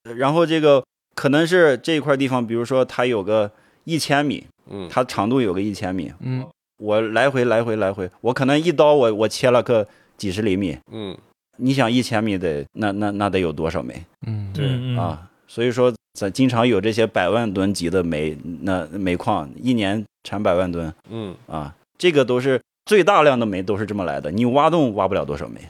[0.04, 0.12] 啊。
[0.14, 0.84] 然后这个
[1.14, 3.50] 可能是这一块地方，比如说它有个
[3.84, 6.44] 一千米，嗯，它长度有个一千米，嗯。
[6.78, 9.86] 我来回来回来回，我可能一刀我我切了个
[10.18, 11.16] 几十厘米，嗯，
[11.56, 14.04] 你想一千米得那那那得有多少枚？
[14.26, 14.52] 嗯。
[14.52, 14.98] 对。
[14.98, 15.30] 啊？
[15.48, 25.60] 所以说咱经常有这些百万吨级的煤，那煤矿一年产百万吨嗯，啊，这个都是最大量的煤都是这么来的，你挖洞挖不了多少煤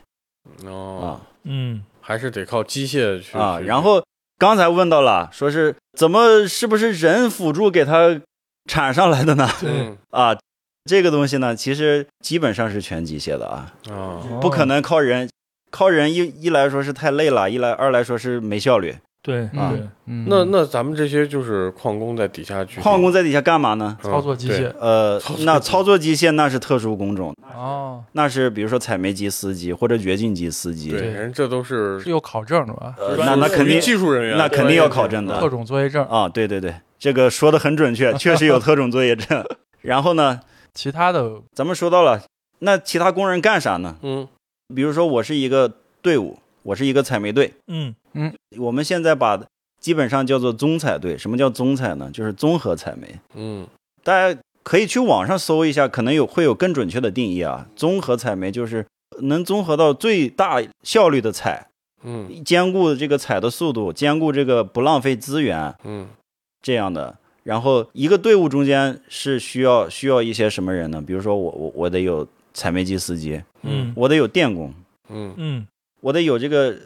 [0.64, 3.58] 哦，啊嗯还是得靠机械去啊。
[3.58, 4.04] 然后
[4.38, 8.20] 刚才问到了，说是怎么是不是人辅助给它
[8.70, 9.50] 产上来的呢？
[9.64, 10.38] 嗯 啊，
[10.84, 13.74] 这个东西呢，其实基本上是全机械的啊。
[13.90, 15.28] 啊，不可能靠人，
[15.72, 18.94] 靠人一一来说是太累了，一来二来说是没效率。
[19.26, 23.98] 对啊对，嗯，那那咱们这些就是矿工在底下去矿工在底下干嘛呢？
[24.04, 30.90] 嗯操作机械呃，那操作机械那是特殊工种，哦，那是比如说采煤机司机或者掘进机司机。
[30.90, 32.94] 对，人这都是是有考证的吧？
[33.18, 39.44] 那那肯定技术人员，那肯定要考证的特种作业证，啊，对对对，这个说的很准确，确实有特种作业证。
[39.82, 40.38] 然后呢，
[40.72, 42.22] 其他的咱们说到了，
[42.60, 43.96] 那其他工人干啥呢？
[44.02, 44.28] 嗯
[44.72, 49.40] 比如说我是一个队伍，我是一个采煤队，嗯嗯我们现在把
[49.78, 51.16] 基本上叫做综采队。
[51.16, 52.10] 什么叫综采呢？
[52.12, 53.14] 就是综合采煤。
[53.34, 53.64] 嗯
[54.02, 57.68] 大家可以去网上搜一下，可能有会有更准确的定义啊。
[57.76, 58.84] 综合采煤就是
[59.20, 61.68] 能综合到最大效率的采，
[62.02, 66.08] 嗯兼顾这个采的速度，兼顾这个不浪费资源嗯
[66.60, 67.16] 这样的。
[67.44, 71.00] 然后一个队伍中间是需要需要一些什么人呢？
[71.00, 74.74] 比如说我我我得有采煤机司机，嗯我得有电工，
[75.08, 75.66] 嗯嗯
[76.06, 76.76] 我得有这个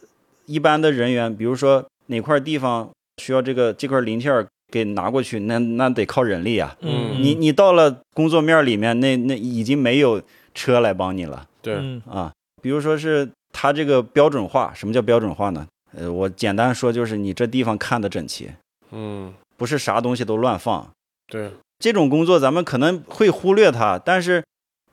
[0.46, 6.74] 一般的人员，比如说哪块地方需要这个这块零件儿给拿过去，那那得靠人力啊。
[6.80, 10.22] 嗯，你你到了工作面里面，那那已经没有
[10.54, 12.32] 车来帮你了对，嗯啊。
[12.62, 15.66] 比如说是它这个标准化，什么叫标准化呢？
[15.94, 18.48] 呃，我简单说就是你这地方看得整齐，
[18.90, 20.90] 嗯不是啥东西都乱放。
[21.30, 24.42] 对，这种工作咱们可能会忽略它，但是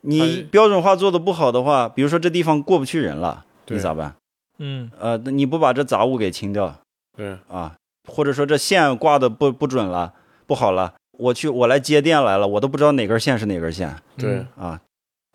[0.01, 4.15] 你标准化做的不好的话，比如说这地方过不去人了，对你咋办？
[4.59, 6.75] 嗯呃，那你不把这杂物给清掉
[7.15, 7.75] 对，啊，
[8.07, 10.13] 或者说这线挂的不不准了，
[10.47, 14.81] 不好了，我去我来接电来了，我都不知道哪根线是哪根线对嗯啊，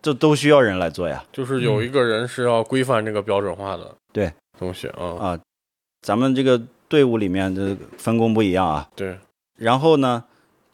[0.01, 1.23] 这都需要人来做呀。
[1.31, 5.39] 就是有一个人是要规范这个标准化的对东西啊，啊，
[6.01, 8.89] 咱们这个队伍里面的分工不一样啊。
[8.93, 9.17] 对，
[9.57, 10.25] 然后呢，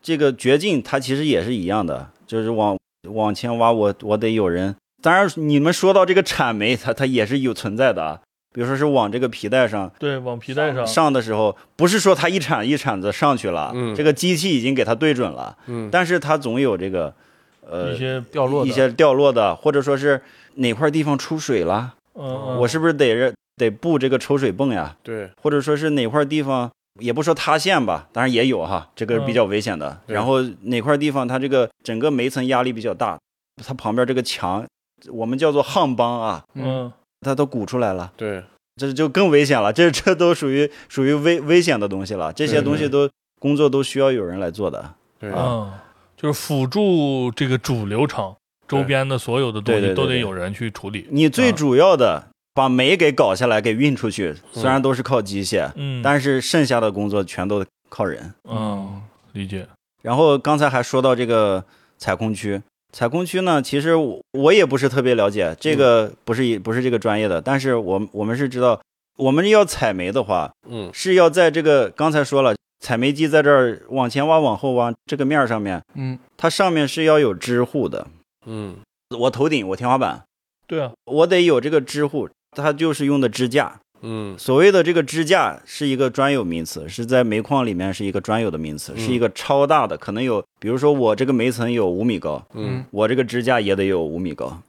[0.01, 2.75] 这个掘进它其实也是一样的，就是往
[3.09, 4.75] 往前挖我，我得有人。
[5.01, 8.19] 当然，你们说到这个铲煤，它它也是有存在的啊。
[8.51, 13.95] 比如说是往这个皮带上对，往皮带上，上的时候，不是说它一铲一铲子上去了，嗯。
[13.95, 15.87] 这个机器已经给它对准了，嗯。
[15.91, 17.13] 但是它总有这个
[17.61, 18.69] 呃一些掉落的。
[18.69, 20.19] 一些掉落的，或者说是
[20.55, 24.97] 哪块地方出水了，嗯嗯，我是不是得是得布这个抽水泵呀？
[25.03, 30.01] 对，或者说是哪块地方，也不说塌陷吧，当然也有哈，这个比较危险的。
[30.07, 30.15] 对。
[30.15, 33.19] 然后哪块地方它这个整个煤层压力比较大，
[33.63, 34.65] 它旁边这个墙，
[35.11, 38.43] 我们叫做夯帮啊，嗯它都鼓出来了，对，
[38.75, 39.73] 这就更危险了。
[39.73, 43.09] 这 这都属于属于危危险的东西了，这些东西都
[43.39, 44.93] 工作都需要有人来做的。
[45.19, 45.71] 对，嗯，
[46.15, 48.33] 就是辅助这个主流程
[48.67, 51.07] 周边的所有的东西都得有人去处理。
[51.09, 58.33] 你最啊主要的把煤给搞下来，给运出去，虽然都是靠机械，嗯，但是剩下的工作全都靠人。
[58.43, 59.01] 嗯，
[59.33, 59.67] 理解。
[60.01, 61.63] 然后刚才还说到这个
[61.97, 68.81] 采空区，采空区呢，其实我我也不是特别了解，这个不是一不是这个专业的，但是我我们是知道，
[69.17, 78.07] 我们要采煤的话，嗯是要在这个刚才说了，采煤机在这儿往前挖、往后挖这个面儿上面，嗯它上面是要有支护的。
[78.45, 78.77] 嗯
[79.17, 80.23] 我头顶，我天花板，
[80.67, 83.79] 对啊，我得有这个支护，它就是用的支架。
[84.01, 84.37] 嗯。
[84.37, 88.99] 所谓的这个支架是一个专有名词，是在煤矿里面是一个专有的名词，嗯。
[88.99, 92.85] 是一个超大的，可能有，比如说我这个煤层有五米高，嗯。
[92.91, 94.61] 我这个支架也得有五米高，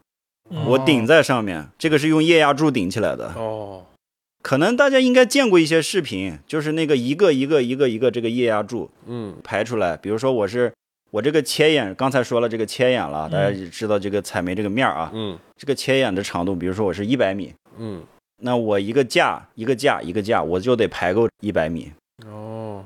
[0.50, 0.64] 嗯。
[0.66, 3.32] 我顶在上面，这个是用液压柱顶起来的。
[3.36, 3.84] 哦，
[4.42, 9.36] 可能大家应该见过一些视频，就是那个一个一个一个一个这个液压柱嗯。
[9.44, 10.72] 排出来，比如说我是
[11.10, 15.38] 我这个切眼，刚才说了这个切眼了，嗯大家也知道这个采煤这个面儿啊，嗯。
[15.56, 18.02] 这个切眼的长度，比如说我是一百米，嗯
[18.40, 21.92] 那我一个架一个架一个架，我就得排够一百米。
[22.26, 22.85] 哦，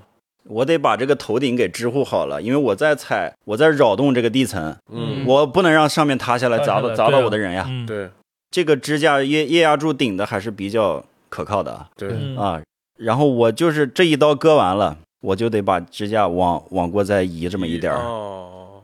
[0.49, 7.65] 我得把这个头顶给支护好了，因为我在踩，我在扰动这个地层，嗯我不能让上面塌下来砸到砸到我的人呀。
[7.69, 8.11] 嗯，对
[8.51, 12.63] 这个支架液液压柱顶的还是比较可靠的啊对，嗯啊。
[12.99, 17.99] 然后我就是这一刀割完了，我就得把支架往往过再移这么一点儿。
[17.99, 18.83] 哦，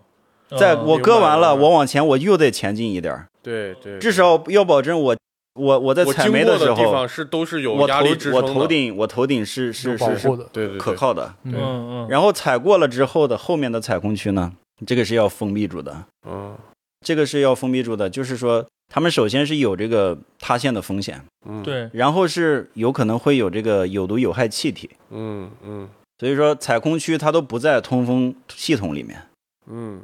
[0.59, 5.17] 再嗯我割完了，我往前我又得前进一点儿，对对，至少要保证我
[5.55, 11.35] 我我在我采煤的时候地方，是都是有我压力支头我撑的，头顶我头顶是是是是护的，对可靠的。
[11.45, 14.53] 嗯，嗯嗯，然后采过了之后的后面的采空区呢，
[14.87, 16.57] 这个是要封闭住的，嗯。
[17.03, 25.89] 这个是要封闭住的，就是说他们首先是有这个塌陷的风险，嗯，，对，然后是有可能会有这个有毒有害气体，嗯嗯。
[26.19, 29.23] 所以说采空区它都不在通风系统里面。
[29.67, 30.03] 嗯。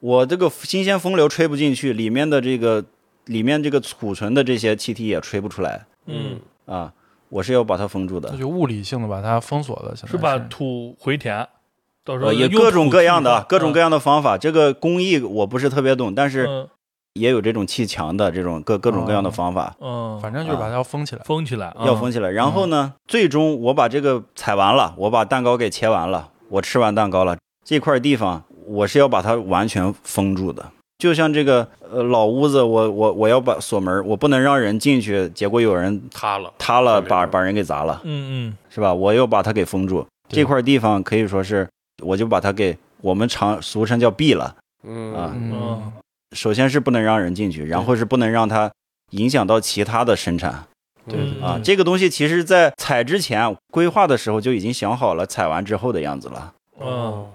[0.00, 2.84] 我这个新鲜风流吹不进去，里面的这个
[3.26, 5.84] 里面这个储存的这些气体也吹不出来。
[6.06, 6.92] 嗯，啊，
[7.28, 8.30] 我是要把它封住的。
[8.32, 8.38] 那。
[8.38, 11.46] 就物理性的把它封锁了，是把土回填，
[12.04, 16.68] 到时候呃，也用各种各样的各种各样的方法，这个工艺我不是特别懂，但是嗯。
[17.14, 19.76] 也有这种砌墙的这种各各种各样的方法。
[19.78, 21.22] 嗯，反正就是把它要封起来。
[21.24, 21.86] 封起来，嗯。
[21.86, 22.28] 要封起来。
[22.28, 30.72] 然后呢，最终我把这个采完了，我把蛋糕给切完了，我吃完蛋糕了，这块地方我是要把它完全封住的。
[30.98, 38.94] 就像这个呃老屋子，我我我要把锁门，我不能让人进去，结果有人塌了，塌了，把把人给砸了，嗯嗯是吧？
[38.94, 40.06] 我又把它给封住。
[40.28, 41.68] 这块地方可以说是，
[42.02, 44.54] 我就把它给我们常俗称叫闭了。
[44.86, 45.92] 嗯啊嗯，
[46.36, 48.70] 首先是不能让人进去，然后是不能让它
[49.10, 50.64] 影响到其他的生产。
[51.06, 57.26] 对对啊，嗯这个东西其实在采之前规划的时候就已经想好了采完之后的样子了嗯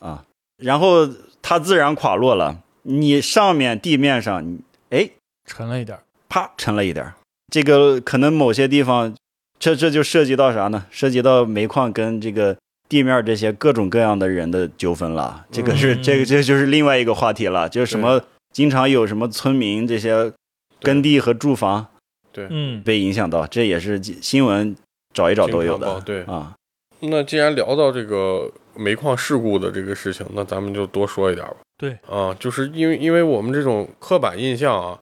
[0.00, 0.24] 啊，
[0.58, 1.08] 然后
[1.40, 5.10] 它自然垮落了，你上面地面上，你哎
[5.44, 6.04] 沉了一点儿。
[6.28, 7.14] 啪沉了一点儿，
[7.52, 9.14] 这个可能某些地方，
[9.58, 10.86] 这这就涉及到啥呢？
[10.90, 12.56] 涉及到煤矿跟这个
[12.88, 16.02] 地面这些各种各样的人的纠纷了，这个是、嗯。
[16.02, 18.20] 这个这就是另外一个话题了，就是什么
[18.52, 20.32] 经常有什么村民这些
[20.80, 21.86] 耕地和住房
[22.34, 22.82] 嗯。
[22.82, 24.74] 被影响到，这也是新闻
[25.12, 26.00] 找一找都有的。
[26.00, 26.24] 对。
[26.24, 26.54] 啊，
[26.98, 31.56] 那既然聊到这个煤矿事故的这个事情，那咱们就多说一点吧。
[31.76, 34.98] 对啊，就是因为因为我们这种刻板印象啊，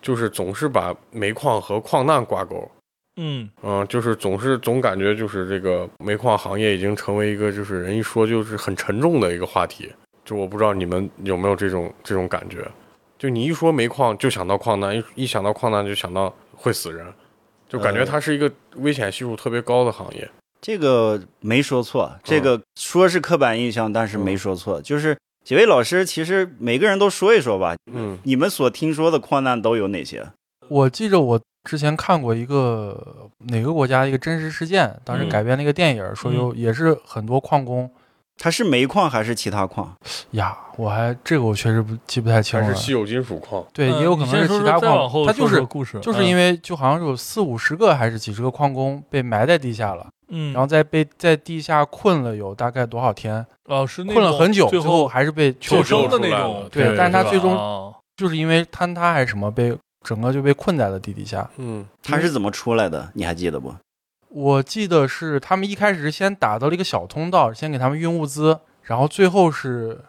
[0.00, 2.70] 就是总是把煤矿和矿难挂钩。
[3.16, 9.92] 嗯嗯，就是总是总感觉就是这个煤矿行业已经成为一个就是人一说就是很沉重的一个话题。
[10.24, 12.66] 就我不知道你们有没有这种这种感觉，
[13.18, 17.06] 就你一说煤矿就想到矿难，一一想到矿难就想到会死人，
[17.68, 20.28] 就感觉呃它是一个危险系数特别高的行业。
[20.64, 24.80] 这个没说错，这个说是刻板印象，但是没说错。
[24.80, 30.26] 就是几位老师，其实每个人都说一说吧，嗯你们所听说的矿难都有哪些？
[30.70, 37.90] 我记着我之前看过一个哪个国家的一个真实事件，当时嗯改编了一个电影，说有也是很多矿工
[38.38, 39.94] 它是煤矿还是其他矿？
[40.30, 42.80] 呀，我还这个我确实不记不太清了还是。
[42.80, 43.62] 稀有金属矿。
[43.74, 61.48] 对，嗯也有可能是其他矿再往后，它就是故事，就是因为就好像有四五十个还是几十个矿工被埋在地下了，嗯，然后在被在地下困了有大概多少天，哦是那困了很久，最最后还是被求救生的那种救出来了，对但是他最终哦就是因为坍塌还是什么被整个就被困在了地底下。
[61.56, 63.10] 嗯他是怎么出来的？
[63.14, 63.72] 你还记得不？
[64.28, 70.00] 我记得是他们一开始是先打到了一个小通道，先给他们运物资，然后最后是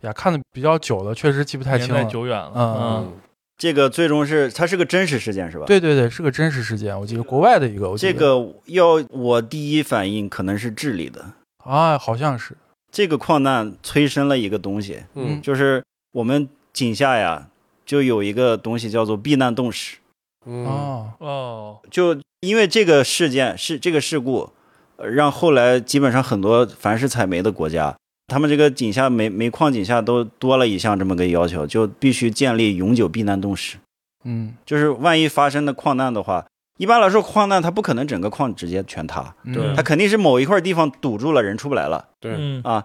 [0.00, 2.10] 呀看的比较久了，确实记不太年代清了。
[2.10, 3.12] 久远了，嗯嗯
[3.56, 11.24] 这个最终是它是个真实事件是吧？，对对对，是个真实事件，我记得国外的一个，我记得这个要我第一反应可能是智利的。
[11.64, 12.56] 啊，好像是，
[12.90, 17.48] 这个矿难催生了一个东西，嗯就是我们井下呀
[17.86, 19.98] 就有一个东西叫做避难洞室。
[20.46, 24.50] 嗯哦，哦，就因为这个事件是这个事故，
[24.96, 33.76] 呃让后来基本上很多凡是采煤的国家，他们这个井下煤煤矿井下都多了一项这么个要求，就必须建立永久避难洞室。
[34.24, 36.46] 嗯就是万一发生的矿难的话，
[36.78, 42.08] 一般来说矿难它不可能整个矿直接全塌，嗯对它肯定是某一块地方堵住了，人出不来了。
[42.20, 42.84] 对嗯啊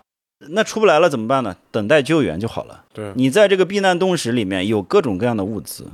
[0.50, 1.58] 那出不来了怎么办呢？
[1.70, 2.86] 等待救援就好了。
[2.94, 5.88] 对，你在这个避难洞室里面有各种各样的物资，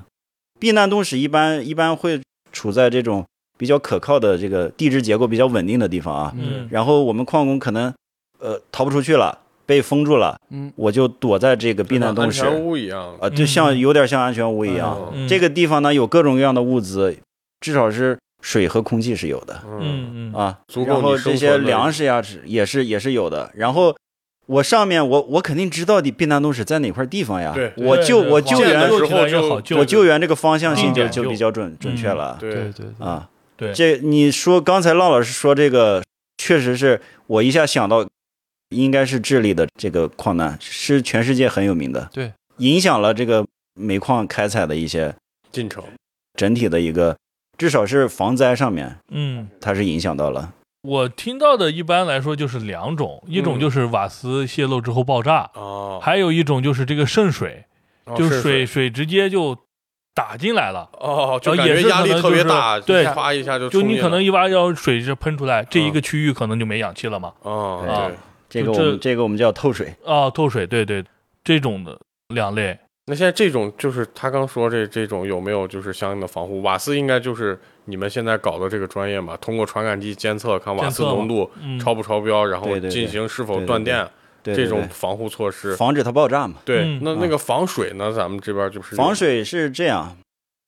[0.60, 3.26] 避难洞室一般一般会处在这种
[3.58, 6.34] 比较可靠的这个地质结构比较稳定的地方啊。
[6.38, 7.92] 嗯然后我们矿工可能
[8.46, 10.72] 呃逃不出去了，被封住了，嗯。
[10.76, 13.16] 我就躲在这个避难洞安室全屋一样。
[13.20, 15.12] 啊，就像有点像安全屋一样。
[15.28, 17.18] 这个地方呢有各种各样的物资，
[17.60, 19.62] 至少是水和空气是有的。
[19.66, 20.32] 嗯嗯。
[20.32, 23.52] 嗯啊，足够然后这些粮食呀是也是也是有的。
[23.56, 23.96] 然后
[24.48, 27.54] 我上面我我肯定知道的避难洞室在哪块地方呀。
[27.56, 27.72] 对。
[27.78, 32.38] 我救我救援的时候就好我救援这个方向性就就比较准准确了。
[32.40, 32.54] 对。
[32.54, 33.30] 对对对，啊。
[33.58, 33.74] 对。
[33.74, 36.04] 这你说刚才浪老师说这个，
[36.38, 38.06] 确实是我一下想到，
[38.70, 45.14] 应该是智利的这个矿难是全世界很有名的，对，影响了这个煤矿开采的一些
[45.52, 45.84] 进程。
[46.38, 47.16] 整体的一个，
[47.58, 50.54] 至少是防灾上面嗯它是影响到了。
[50.82, 57.66] 我听到的一般来说就是两种，一种嗯就是瓦斯泄漏之后爆炸，哦，还有一种就是这个渗水，
[58.06, 59.58] 哦就是水水直接就
[60.14, 60.90] 打进来了。
[61.00, 67.34] 哦，就然后也是感觉压力特别大，对发一下就就你可能一挖要水就喷出来，这一嗯个区域可能就没氧气了嘛。
[67.42, 68.18] 哦，对对。
[68.56, 69.94] 这个我们这个我们叫透水。
[70.06, 71.04] 啊，透水，对对，
[71.44, 72.00] 这种的
[72.30, 72.78] 两类。
[73.08, 76.62] 那现在这种就是他刚说这这种有没有就是相应的防护？
[76.64, 79.38] 瓦斯应该就是你们现在搞的这个专业嘛？
[79.38, 84.10] 通过传感器监测看瓦斯浓度嗯，超不超标，然后进行是否对对对断电
[84.42, 85.76] 对对对这种防护措施。
[85.76, 86.56] 防止它爆炸嘛。
[86.66, 88.12] 对嗯，那那个防水呢？
[88.12, 90.18] 咱们这边就是防，水是这样，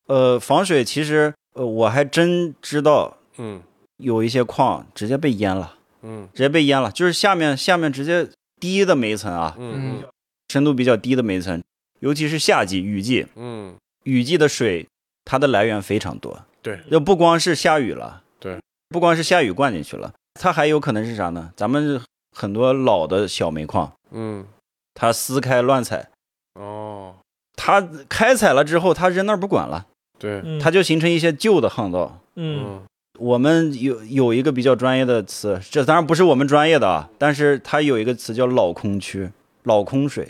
[0.06, 3.64] 呃，防水其实呃我还真知道嗯
[3.98, 6.28] 有一些矿直接被淹了，嗯。
[6.34, 8.28] 直接被淹了，就是下面下面直接
[8.60, 10.04] 低的煤层啊，嗯
[10.50, 11.62] 深度比较低的煤层，
[12.00, 13.76] 尤其是夏季雨季，嗯。
[14.04, 14.88] 雨季的水
[15.26, 21.52] 它的来源非常多，对，就不光是下雨了，对，不光是下雨灌进去了，它还有可能是啥呢？
[21.58, 22.02] 咱们
[22.34, 24.46] 很多老的小煤矿，嗯。
[24.94, 26.10] 它撕开乱采，
[26.54, 27.18] 哦，
[27.56, 29.86] 它开采了之后，它扔那儿不管了，
[30.18, 30.60] 对，嗯。
[30.60, 32.20] 它就形成一些旧的巷道。
[32.36, 32.64] 嗯。
[32.66, 32.82] 嗯
[33.18, 39.30] 我们有有一个比较专业的词，这当然不是我们专业的啊，但是它有一个词叫老空区、
[39.64, 40.28] 老空水。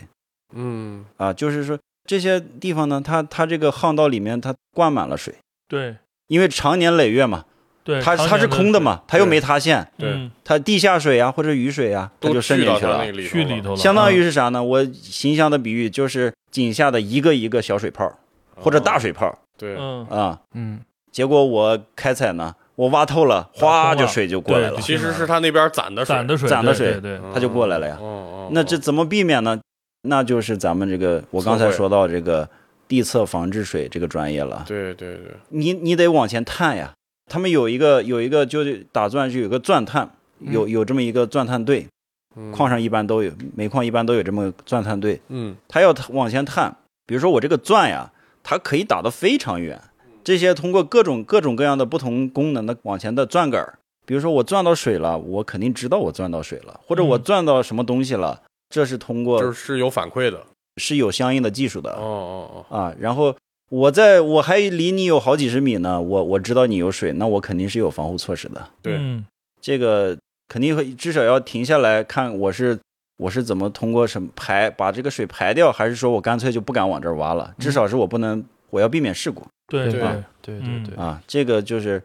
[0.54, 1.04] 嗯。
[1.16, 5.34] 啊，就是说这些地方呢，它它这个巷道里面它灌满了水，
[5.68, 5.96] 对。
[6.28, 7.46] 因为常年累月嘛，
[7.82, 10.10] 对，它它是空的嘛，它又没塌陷，对。
[10.10, 10.30] 嗯。
[10.44, 13.10] 它地下水啊或者雨水啊，它都就渗进去了到它那。
[13.10, 13.28] 里头了。
[13.28, 14.62] 去里头了，相当于啊是啥呢？
[14.62, 18.10] 我形象的比喻就是井下的一个一个小水泡
[18.56, 19.38] 或者大水泡。
[19.56, 20.06] 对，嗯。
[20.08, 20.80] 啊，嗯，
[21.10, 29.58] 结果我开采呢，我挖透了，哗就水就过来了，其实是他那边攒的水，攒的水，攒的水对对对，它就过来了呀哦哦，那这怎么避免呢？
[30.02, 32.48] 那就是咱们这个我刚才说到这个
[32.86, 34.64] 地测防治水这个专业了。
[34.68, 36.92] 对对对，你你得往前探呀。
[37.28, 40.08] 他们有一个有一个就是打钻就有个钻探，
[40.38, 41.88] 有有这么一个钻探队，
[42.36, 45.20] 嗯矿上一般都有，煤矿一般都有这么个钻探队。
[45.30, 46.76] 嗯他要往前探，
[47.06, 48.12] 比如说我这个钻呀，
[48.44, 49.82] 它可以打得非常远。
[50.28, 60.38] 这些通过各种各种各样的不同功能的往前的钻杆儿，比如说我钻到水了，我肯定知道我钻到水了，或者我嗯钻到什么东西了，这是通过就是是有反馈的，
[60.76, 62.94] 是有相应的技术的哦哦哦，啊。
[63.00, 63.34] 然后
[63.70, 68.68] 我在我还离你有好几十米呢，我我知道你有水，那我肯定是有防护措施的。
[68.82, 69.24] 对嗯
[69.62, 70.14] 这个
[70.46, 72.78] 肯定会至少要停下来看我是
[73.16, 77.54] 我是怎么通过什么排把这个水排掉，还是说我干脆就不敢往这儿挖了？
[77.58, 80.00] 至少是我不能，我要避免事故对对
[80.42, 81.20] 对，对对啊。
[81.26, 82.02] 这个就是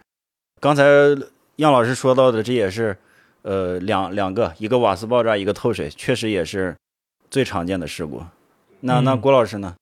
[0.60, 0.84] 刚才
[1.58, 2.98] 杨老师说到的，这也是
[3.44, 6.76] 呃两两个，一个瓦斯爆炸，一个透水，确实也是
[7.30, 8.24] 最常见的事故。
[8.82, 9.76] 那那嗯郭老师呢？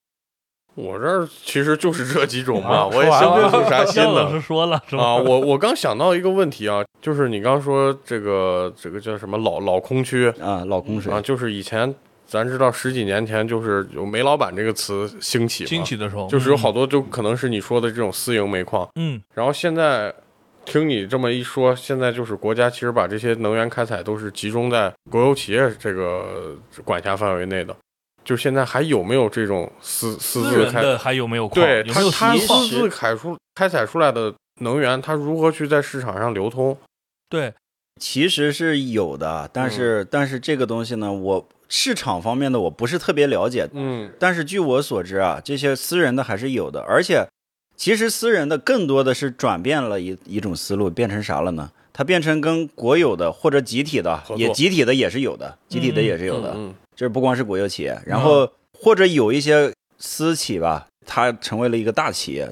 [0.73, 4.41] 我这儿其实就是这几种嘛，啊我也想不出啥新姜老师的。
[4.41, 5.03] 说了是吧？
[5.03, 11.93] 啊，我我刚想到一个问题啊，就是你刚说这个这个叫什么老老空区啊，老空水啊，就是以前
[12.31, 20.15] 咱知道十几年前就是有煤老板这个词兴起，兴起的时候，就是有好多就可能是你说的这种私营煤矿，嗯然后现在
[20.63, 26.55] 听你这么一说，现在就是国家其实把这些能源开采都是集中在国有企业这个
[26.85, 27.75] 管辖范围内的。
[28.23, 30.81] 就现在还有没有这种私私私自开？
[30.81, 31.65] 的还有没有矿？
[31.65, 36.77] 对有没有他他私自开出开采出来的能源，它如何去在市场上流通？
[37.27, 37.53] 对，
[37.99, 47.25] 其实是有的，但嗯是、但是这个东西呢，我市场方面的我不是特别了解，嗯但是据我所知啊，这些私人的还是有的，而且
[47.77, 51.71] 其实私人的更多的是转变了一一种思路，变成啥了呢？
[51.93, 62.51] 它变成跟国有的或者集体的也集体的也是有的，集体的也是有的，嗯就是不光是国有企业，然后或者有一些私企吧，它成为了一个大企业。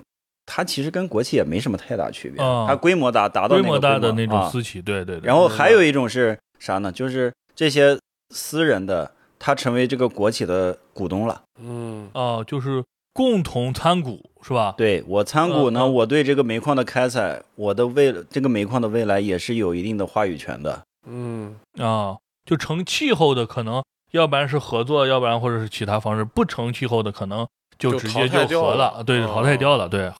[0.51, 5.27] 它其实跟国企也没什么太大区别，啊它规模大，达到那个规模大的那种啊私企，对对对。
[5.27, 6.91] 然后还有一种是啥呢？
[6.91, 7.95] 就是这些
[8.29, 11.41] 私人的，他成为这个国企的股东了。
[11.61, 14.73] 嗯哦，就是共同参股是吧？
[14.77, 20.83] 对我参股呢，我对这个煤矿的开采，我的未这个煤矿的未来也是有一定的话语权的。
[21.05, 30.11] 嗯啊，就成气候的可能，要不然是合作，要不然或者是其他方式；不成气候的可能就就直接就合了对，哦淘汰掉了，对。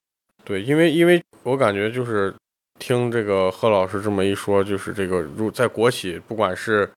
[0.43, 2.33] 对，因为因为我感觉就是
[2.79, 6.89] 听这个贺老师这么一说，就是这个如在国企，不管是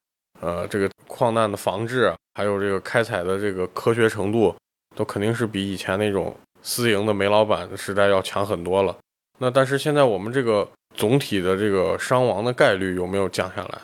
[0.43, 4.55] 呃这个矿难的防治，还有这个开采的这个科学程度，
[4.95, 8.95] 都肯定是比以前那种私营的煤老板的时代要强很多了。
[9.39, 13.79] 那但是现在我们这个总体的这个伤亡的概率有没有降下来？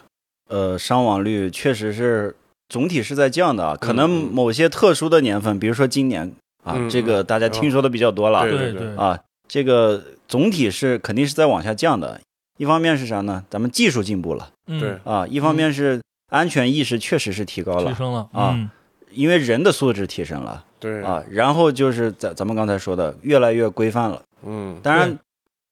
[0.48, 2.34] 呃，伤亡率确实是
[2.68, 6.30] 总体是在降的啊，可能嗯某些特殊的年份，比如说今年
[6.64, 12.20] 啊，嗯这个大家听说的比较多了、对对对啊，这个总体是肯定是在往下降的。
[12.56, 13.44] 一方面是啥呢？
[13.48, 18.70] 咱们技术进步了嗯对啊，一方面是安全意识确实是提高了，提升了啊嗯。
[19.10, 20.64] 因为人的素质提升了。
[20.78, 21.24] 对，啊。
[21.30, 24.22] 然后就是咱咱们刚才说的，越来越规范了。
[24.44, 25.18] 嗯，当然，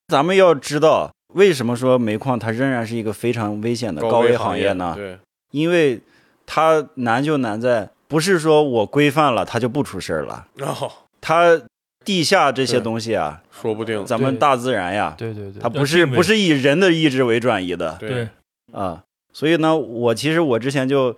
[0.08, 4.94] 咱们要知道为什么说煤矿它仍然是一个非常危险的高危危行业呢？
[4.96, 5.18] 对，
[5.50, 6.00] 因为
[6.46, 10.90] 它难就难在不是说我规范了它就不出事儿了，哦，
[11.20, 11.60] 它
[12.04, 17.96] 地下这些东西啊，说不定，咱们大自然呀，对对对，它不是不是以人的意志为转移的。
[18.00, 18.28] 对，
[18.72, 19.02] 啊。
[19.36, 21.14] 所以呢，我其实我之前就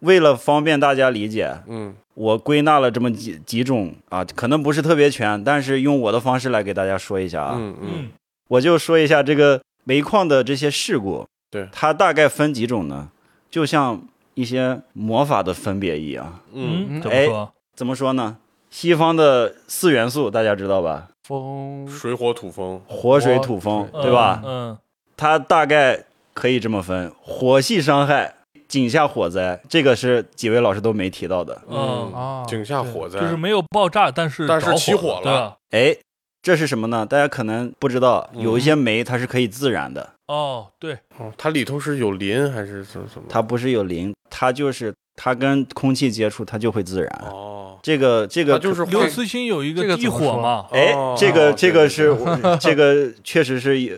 [0.00, 7.54] 为了方便大家理解，嗯我归纳了这么几几种啊，可能不是特别全，但是用我的方式来给大家说一下啊。
[7.56, 8.08] 嗯嗯嗯
[8.48, 13.08] 我就说一下这个煤矿的这些事故，对它大概分几种呢？
[13.50, 14.02] 就像
[14.34, 16.40] 一些魔法的分别一样。
[16.52, 17.52] 嗯怎么说？
[17.74, 18.36] 怎么说呢？
[18.68, 21.08] 西方的四元素大家知道吧？
[21.26, 24.42] 风水火土风，火、水、土、风，嗯对吧？
[24.44, 24.76] 嗯
[25.16, 26.04] 它大概
[26.34, 28.34] 可以这么分：火系伤害、
[28.68, 31.60] 井下火灾，这个是几位老师都没提到的。
[31.68, 35.56] 嗯，啊，井下火灾，就是没有爆炸，但是但是起火了？
[35.70, 35.96] 哎，
[36.42, 37.06] 这是什么呢？
[37.06, 43.28] 大家可能不知道，嗯有一些煤它是可以自燃的，哦，对，哦它里头是有磷还是怎怎么？
[43.28, 47.24] 它不是有磷，它就是它跟空气接触，它就会自燃。
[47.30, 52.16] 哦，这个这个就是刘慈欣有一个地火嘛，哎哦，这个哦这个是
[52.60, 53.96] 这个确实是也，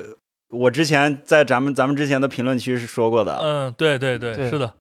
[0.54, 3.36] 我之前在咱们咱们之前的评论区是说过的。
[3.42, 4.50] 嗯，对对对，对。
[4.50, 4.72] 是的，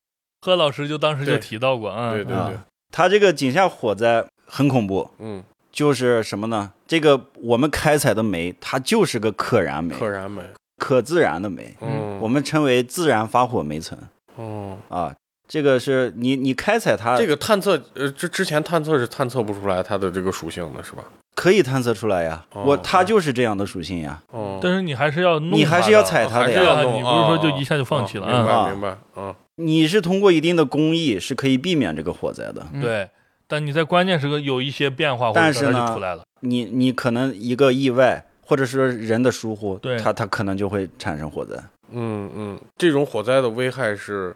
[0.41, 2.57] 贺老师就当时就提到过，嗯，啊对对对，
[2.91, 6.71] 他这个井下火灾很恐怖，嗯，就是什么呢？
[6.87, 10.41] 这个我们开采的煤，它就是个可燃煤，可燃煤，
[10.77, 13.97] 可自燃的煤，嗯，我们称为自然发火煤层
[14.35, 15.13] 哦，啊。
[15.45, 21.03] 这个是你你开采它，这个探测，呃，之之前探测是探测不出来它的这个属性的，是吧？
[21.35, 24.21] 可以探测出来呀，哦我它就是这样的属性呀。
[24.31, 28.63] 哦，但是你还是要弄，你还是要踩它的呀还是要弄对啊你不是说就哦一下就放弃了哦明啊。
[28.65, 32.65] 白明白，嗯，你是通过一定的工艺是可以避免这个火灾的。
[32.73, 32.81] 嗯。
[32.81, 33.09] 对，
[33.47, 39.97] 但你在关键时刻有一些变化，或者它但是呢就出来了，你你可能一个意外，或者是人的疏忽，对。
[39.97, 41.55] 它它可能就会产生火灾。
[41.91, 44.35] 嗯嗯，这种火灾的危害是？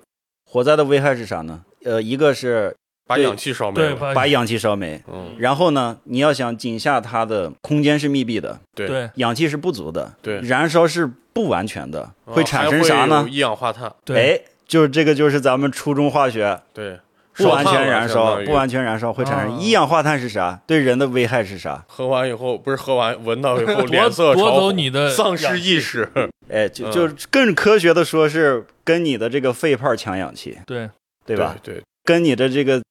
[0.49, 1.61] 火灾的危害是啥呢？
[1.83, 2.77] 呃，一个是对
[3.07, 8.87] 把氧气烧没对，了，把氧气烧没，嗯，然后呢，你要想井下它的空间是密闭的，对。
[8.87, 9.09] 对。
[9.15, 13.17] 氧气是不足的，对，燃烧是不完全的，哦会产生啥呢？
[13.17, 13.33] 还会有？
[13.33, 16.99] 一氧化碳，对，哎，就是这个就是咱们初中化学对，
[17.35, 20.59] 不完全燃烧，不完全燃烧会产生哦一氧化碳是啥？
[20.67, 21.85] 对人的危害是啥？
[21.87, 26.09] 喝完以后不是喝完闻到以后夺 脸色夺潮红走你的丧失意识，
[26.51, 26.91] 哎，就嗯。
[26.91, 30.89] 就更科学的说是跟你的这个肺泡抢氧气，对。
[31.25, 31.55] 对吧？
[31.61, 31.81] 对。
[32.05, 32.81] 跟你的这个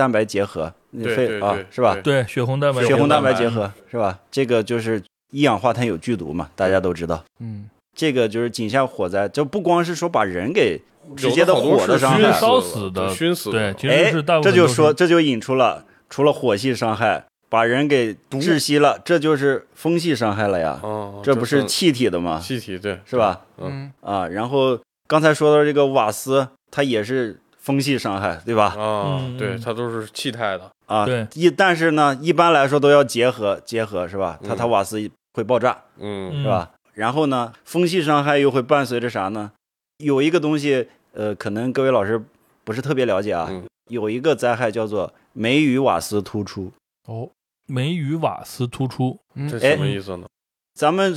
[0.00, 1.94] 蛋白结合，你肺对对对啊是吧？
[2.02, 4.18] 对，血红蛋白，血红蛋白白结合是吧？
[4.30, 7.22] 这个就是一氧化碳有剧毒嘛，大家都知道。
[7.38, 10.80] 嗯，这个就是井下火灾，就不光是说把人给
[11.14, 20.80] 直接的火的伤害，烧死的熏死对，的，其实哎这就说这就引出了除了火系伤害把人给窒息了，这就是风系伤害了呀。
[20.82, 22.40] 哦，这不是气体的吗？
[22.42, 23.42] 气体对，是吧？
[23.58, 27.38] 嗯，啊，然后刚才说到这个瓦斯，它也是
[27.70, 28.74] 风系伤害，对吧？
[28.76, 34.36] 啊嗯，对，嗯它都是气态的，啊，对一但是呢，一般来说都要结合结合，是吧？
[34.42, 36.70] 它嗯它瓦斯会爆炸，嗯嗯是吧？
[36.94, 39.52] 然后呢，风系伤害又会伴随着啥呢？
[39.98, 42.20] 有一个东西，呃，可能各位老师
[42.64, 46.72] 不是特别了解啊，嗯有一个灾害叫做煤与瓦斯突出。
[47.06, 47.28] 哦，
[47.68, 50.26] 煤与瓦斯突出，嗯这哎什么意思呢？
[50.74, 51.16] 咱们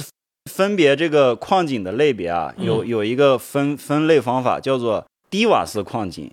[0.51, 6.31] 分别这个矿井的类别啊，有嗯有一个分分类方法，叫做低瓦斯矿井、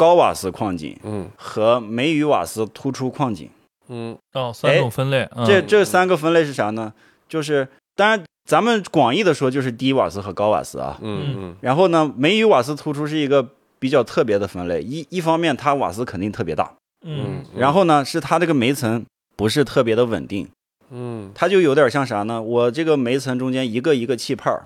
[0.00, 1.28] 高瓦斯矿井嗯。
[1.36, 3.50] 和煤与瓦斯突出矿井。
[3.88, 4.16] 嗯。
[4.32, 5.44] 哦，三种分类，嗯。
[5.44, 6.94] 这这三个分类是啥呢？
[7.28, 10.96] 就是当然咱们广义的说就是低瓦斯和高瓦斯啊。
[11.02, 11.56] 嗯嗯。
[11.60, 13.46] 然后呢，煤与瓦斯突出是一个
[13.78, 16.72] 比较特别的分类，一一方面它瓦斯肯定特别大，
[17.04, 19.04] 嗯嗯，然后呢是它这个煤层
[19.36, 20.48] 不是特别的稳定，
[20.90, 21.30] 嗯。
[21.34, 22.40] 它就有点像啥呢？
[22.40, 24.64] 我这个煤层中间一个一个气泡，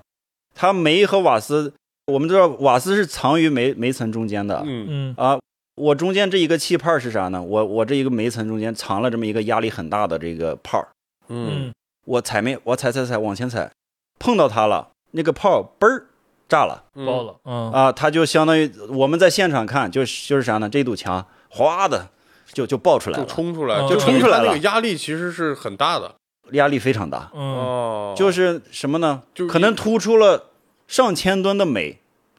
[0.54, 1.74] 它煤和瓦斯，
[2.06, 5.38] 我们知道瓦斯是藏于煤煤层中间的、嗯嗯啊。
[5.76, 7.42] 我中间这一个气泡是啥呢？
[7.42, 10.88] 我我这一个煤层中间藏了这么一个压力很大的这个泡儿，
[11.28, 11.72] 嗯嗯
[12.04, 13.70] 我踩煤，我踩踩踩往前踩，
[14.20, 16.06] 碰到它了，那个泡儿嘣儿
[16.48, 17.90] 炸了嗯爆了，嗯啊！
[17.90, 20.68] 它就相当于我们在现场看，就是就是啥呢？
[20.68, 22.08] 这堵墙哗的
[22.52, 26.14] 就就爆出来就了，冲出来，嗯就就冲出来了那个压力其实是很大的
[26.52, 27.30] 压力非常大。
[27.34, 29.22] 嗯哦，就是什么呢？
[29.34, 30.50] 就可能突出了
[30.86, 31.98] 上千吨的镁，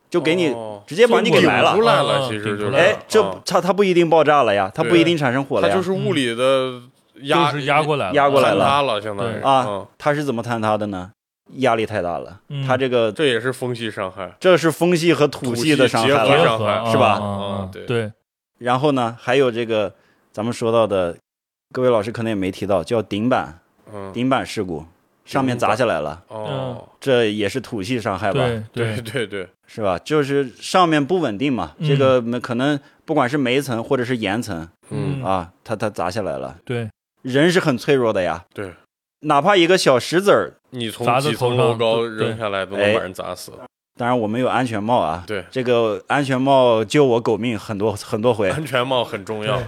[0.09, 1.85] 就给你哦直接把你给埋了顶出。
[1.85, 5.73] 来嗯了，其实哎，这哦它它不一定爆炸了呀，它不一定产生火了呀。
[5.73, 6.81] 它就是物理的
[7.21, 11.11] 压就是压过来了，压过来了坍塌了，相当于啊嗯，它是怎么坍塌的呢？
[11.57, 16.43] 压力太大了，嗯它这个这也是风系伤害，这是风系和土系的伤害了。
[16.43, 18.11] 伤害啊是吧啊啊嗯对对，
[18.57, 19.93] 然后呢，还有这个
[20.31, 21.15] 咱们说到的，
[21.71, 23.59] 各位老师可能也没提到，叫顶板
[23.93, 24.83] 嗯，顶板事故，
[25.25, 28.39] 上面砸下来了，哦，这也是土系伤害吧？
[28.71, 29.97] 对对对，对对，是吧？
[29.99, 31.89] 就是上面不稳定嘛，嗯。
[31.89, 35.23] 这个没可能不管是煤层或者是岩层嗯。
[35.23, 36.89] 啊，它它砸下来了，对，
[37.23, 38.71] 人是很脆弱的呀，对，
[39.21, 42.91] 哪怕一个小石子儿，你从砸几层楼高扔下来都哎。
[42.91, 43.51] 能把人砸死，
[43.97, 48.49] 当然我们有安全帽啊，对，这个安全帽救我狗命很多很多回。
[48.49, 49.59] 安全帽很重要，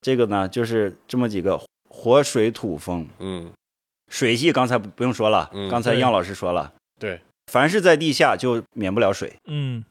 [0.00, 3.06] 这个呢，就是这么几个火、水、土、风。
[3.18, 3.50] 嗯，
[4.12, 9.82] 水系刚才不不用说了，嗯刚才杨老师说了，对，凡是在地下就免不了水，嗯。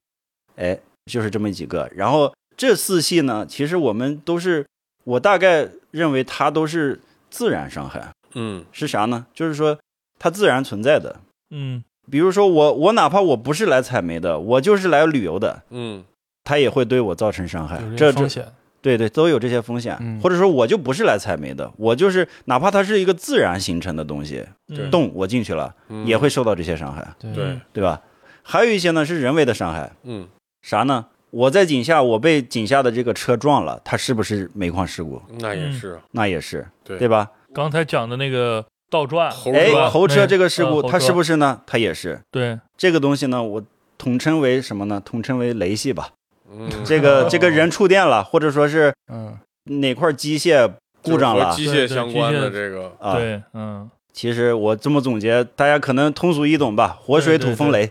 [0.57, 1.89] 哎，就是这么几个。
[1.95, 4.67] 然后这四系呢，其实我们都是，
[5.05, 7.01] 我大概认为它都是
[7.31, 8.63] 自然伤害，嗯。
[8.71, 9.25] 是啥呢？
[9.33, 9.79] 就是说
[10.19, 11.21] 它自然存在的。
[11.49, 11.83] 嗯。
[12.11, 16.05] 比如说我我哪怕我不是来采煤的，我就是来旅游的，嗯。
[16.43, 17.81] 它也会对我造成伤害。
[17.81, 17.89] 有。
[17.95, 19.95] 这这这风险，对对，都有这些风险。
[19.99, 28.01] 嗯或者说我就不是来采煤的，我就是哪怕它是一个自然形成的东西，嗯洞我进去了、嗯，也会受到这些伤害，对对，吧？
[28.43, 30.27] 还有一些呢是人为的伤害，嗯
[30.61, 31.05] 啥呢？
[31.29, 35.21] 我在井下，我被井下的这个车撞了，它是不是煤矿事故？
[35.39, 37.29] 那也是，那也是，对对吧？
[37.53, 41.61] 刚才讲的那个倒转，哎，猴车这个事故，嗯它是不是呢？
[41.65, 42.19] 它也是。
[42.29, 43.63] 对，这个东西呢，我
[43.97, 45.01] 统称为什么呢？
[45.03, 46.09] 统称为雷系吧。
[46.53, 50.71] 嗯，这个这个人触电了，或者说是嗯，哪块机械
[51.01, 53.15] 故障了机械相关的这个，啊？
[53.15, 56.97] 对，嗯其实我这么总结，大家可能通俗易懂吧？
[57.01, 57.85] 火水土风雷。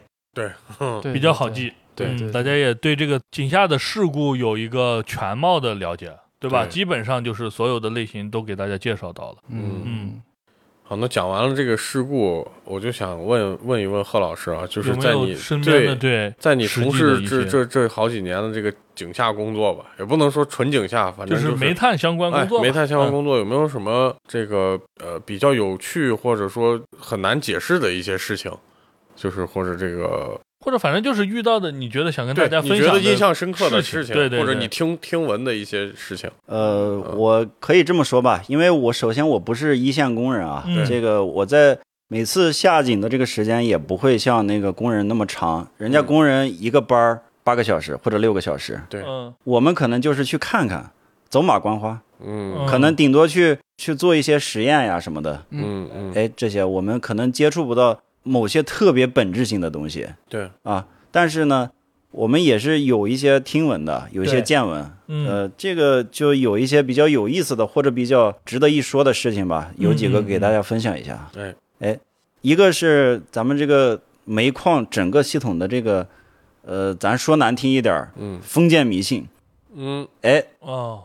[0.79, 1.51] 嗯对 比较好。
[1.51, 1.73] 记。
[1.97, 6.65] 对大家也对这个井下的事故有一个全貌的了解，对吧？
[6.65, 9.39] 基本上就是所有的类型都给大家介绍到了。
[9.49, 10.23] 嗯嗯
[10.91, 28.51] 好，那讲完了这个事故，我就想问问一问贺老师啊，就是在你有身边的对，对，在你从事这这这好几年的这个井下工作吧，也不能说纯井下，反正就是煤炭相关工作，哎，煤炭相关嗯工作有没有什么这个呃比较有趣或者说很难解释的一些事情？
[29.15, 50.91] 就是或者这个或者反正就是遇到的，你觉得想跟大家分享的你觉得印象深刻的事情，对对对或者你听听闻的一些事情，呃，我可以这么说吧，因为我首先我不是一线工人啊，嗯这个我在每次下井的这个时间也不会像那个工人那么长，人家嗯工人一个班儿八个小时或者六个小时，对嗯我们可能就是去看看，
[51.29, 60.09] 走马观花，嗯嗯可能顶多去去做一些实验呀什么的，嗯嗯，哎，这些我们可能接触不到某些特别本质性的东西。
[60.29, 61.71] 对，啊，但是呢，
[62.11, 65.27] 我们也是有一些听闻的，有一些见闻，嗯。
[65.27, 71.29] 呃，这个就有一些比较有意思的或者比较值得一说的事情吧，有几个给大家分享一下。
[71.33, 71.55] 对。
[71.79, 71.99] 哎，
[72.43, 76.07] 一个是咱们这个煤矿整个系统的这个，
[76.63, 78.41] 呃，咱说难听一点儿，嗯。
[78.43, 79.27] 封建迷信。
[79.75, 80.07] 嗯。
[80.23, 81.03] 哎，哦，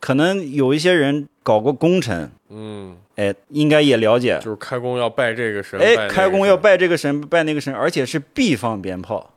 [0.00, 4.38] 可能有一些人搞过工程，嗯，哎，应该也了解。
[4.42, 9.30] 就是开工要拜这个神，哎，开工要，拜这个神，拜那个神，而且是必放鞭炮。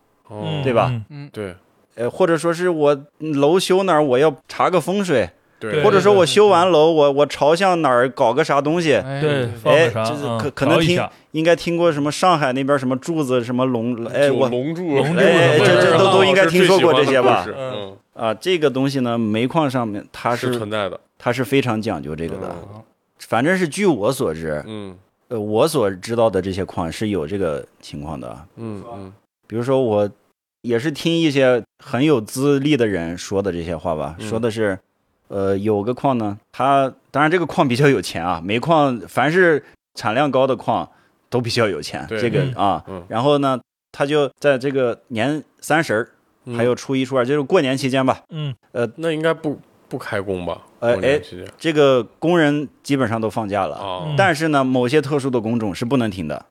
[0.63, 0.91] 对吧？
[1.09, 1.29] 嗯。
[1.31, 1.53] 对。
[1.95, 5.29] 呃，或者说是我楼修哪儿，我要查个风水，
[5.71, 11.01] 对，或者说我修完楼，我我朝向哪儿搞个啥东西，哎对，哎个啥，这是嗯可可能听
[11.31, 17.45] 应该听过什么上海那边什么柱子什么龙，哎，我龙柱，龙柱哎这这都都应该听说过这些吧？
[17.57, 22.81] 嗯，啊，这个东西呢，煤矿上面它是是存在的，它是非常讲究这个的，嗯。
[23.19, 24.95] 反正是据我所知，嗯。
[25.29, 28.37] 呃，我所知道的这些矿是有这个情况的。
[28.57, 29.13] 嗯嗯。
[29.47, 30.07] 比如说我
[30.61, 34.29] 也是听一些很有资历的人说的这些话吧，嗯。
[34.29, 34.77] 说的是，
[35.33, 39.63] 呃，有个矿呢，它当然这个矿比较有钱啊，煤矿凡是
[39.95, 40.87] 产量高的矿
[41.27, 43.59] 都比较有钱，这个嗯啊，嗯然后呢，
[43.91, 46.09] 他就在这个年三十儿
[46.45, 49.59] 嗯，还有初一初二，就是过年期间吧，嗯呃那应该不
[49.89, 50.61] 不开工吧？
[50.79, 54.13] 呃过年期间这个工人基本上都放假了。
[54.15, 56.45] 但是呢，某些特殊的工种是不能停的。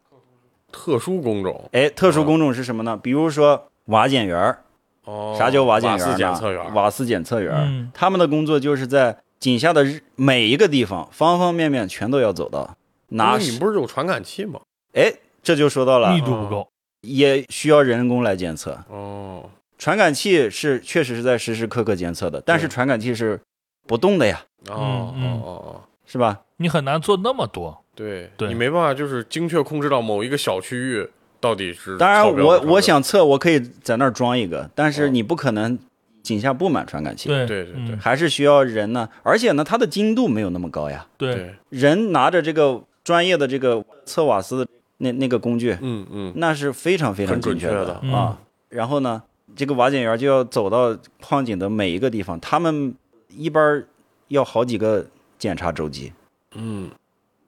[0.73, 2.97] 特殊工种哎，特殊工种是什么呢？
[2.97, 4.59] 比如说瓦检员儿，
[5.05, 6.17] 哦，啥叫瓦检瓦斯员儿呢？
[6.19, 12.77] 检测员，瓦斯检测员，嗯他们的工作就是在井下的日每一个地方，方方面面全都要走到。
[13.09, 14.61] 拿那你们不是有传感器吗？
[14.95, 16.69] 哎，这就说到了密，度不够，
[17.03, 18.79] 也需要人工来检测。
[18.89, 23.41] 哦，传感器是确实是在时时刻刻监测的，但是传感器是
[23.87, 24.41] 不动的呀，
[24.71, 26.41] 哦嗯哦哦哦，是吧？
[26.59, 27.85] 你很难做那么多。
[27.95, 31.11] 对，对你没办法，就是精确控制到某一个小区域
[31.43, 35.77] 到底是当然我，我想测，我可以在那儿装一个，但是哦你不可能
[36.23, 39.09] 井下布满传感器，对对对还是需要人呢。
[39.25, 41.05] 而且呢，它的精度没有那么高呀。
[41.17, 48.39] 对，人拿着这个专业的这个测瓦斯的那那个工具，嗯嗯那是非常非常准确确的嗯啊。
[48.69, 49.21] 然后呢，
[49.57, 52.95] 这个瓦检员就要走到矿井的每一个地方，他们
[53.29, 53.85] 一般
[54.29, 55.05] 要好几个
[55.41, 56.13] 检查周期。
[56.55, 56.89] 嗯，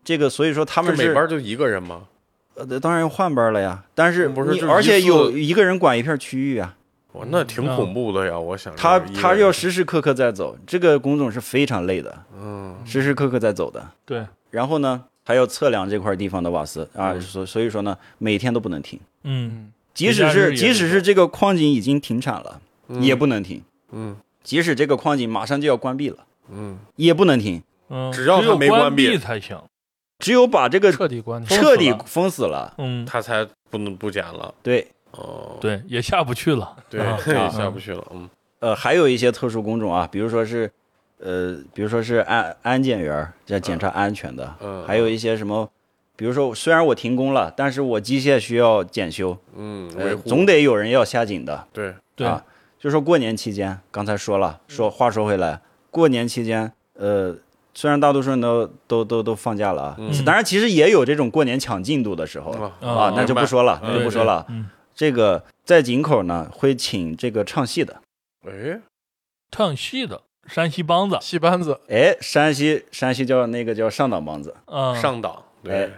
[0.03, 2.03] 这个所以说他他们是每班就一个人吗？
[2.55, 3.85] 呃，当然要换班了呀。
[3.95, 6.77] 但是不是你而且有一个人管一片区域啊，
[7.13, 8.39] 哇，那挺嗯恐怖的呀！
[8.39, 13.87] 我想他他要时时刻刻在走，这个工种是非常累的，嗯时时刻刻在走的。
[14.05, 18.99] 对，然后呢，还要测量这块地方的瓦斯啊，嗯所所以说呢，每天都不能停。
[19.23, 23.63] 嗯即使是即使是是这个矿井已经停产了，嗯也不能停。
[23.93, 26.19] 嗯即使这个矿井马上就要关闭了，
[26.53, 27.63] 嗯也不能停。
[27.91, 29.57] 嗯，只要它没关闭闭才行。
[30.25, 34.55] 只有把这个彻底关彻底封死了，嗯，他才不能不减了。
[34.63, 35.59] 对，哦。
[35.61, 36.75] 对，也下不去了。
[36.89, 37.19] 对啊。
[37.27, 38.03] 也下不去了。
[38.11, 38.27] 嗯。
[38.61, 40.71] 呃，还有一些特殊工种啊，比如说是，
[41.19, 45.69] 呃，比如说是安安检员儿，在检查安全的，嗯，还有一些什么，
[46.17, 50.27] 比如说虽然我停工了，但是我机械需要检修，嗯维呃，护。
[50.27, 51.93] 总得有人要下井的，对。
[52.17, 52.27] 对。
[52.27, 52.43] 啊，
[52.79, 55.61] 就说过年期间，刚才说了，说话说回来，
[55.91, 57.37] 过年期间，呃，
[57.75, 64.47] 虽然大多数人都都都都放假了啊，嗯当然其实也有这种过年抢进度的时候啊啊，那就不说了，那就不说了。
[64.49, 68.01] 嗯，这个在井口呢会请这个唱戏的，
[68.47, 68.81] 哎
[69.51, 75.91] 唱戏的山西梆子，戏班子，哎，山西山西叫那个叫上党梆子，嗯，上党对哎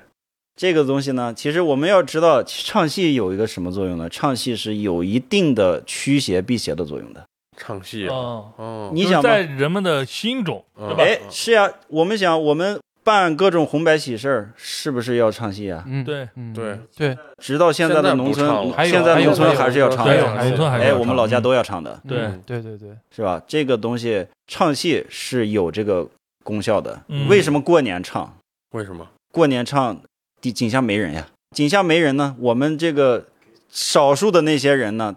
[0.57, 4.09] 这个东西呢，其实我们要知道唱戏有一个什么作用呢？
[4.09, 7.27] 唱戏是有一定的驱邪避邪的作用的。
[7.57, 11.02] 唱戏啊哦，哦你想在人们的心中，嗯对吧？
[11.02, 15.84] 哎，是呀，我们想我们办各种红白喜事儿，是不是要唱戏啊？
[15.86, 18.46] 嗯，对嗯对对，直到现在的农村
[18.84, 20.07] 现在农村还是要唱。
[20.07, 23.40] 农村还是哎，我们老家都要唱的，对嗯对对对，是吧？
[23.46, 26.07] 这个东西唱戏是有这个
[26.42, 27.00] 功效的。
[27.09, 28.36] 嗯为什么过年唱？
[28.72, 29.07] 为什么？
[29.32, 30.00] 过年唱，
[30.40, 31.28] 底井下没人呀。
[31.54, 33.26] 井下没人呢，我们这个
[33.70, 35.14] 少数的那些人呢，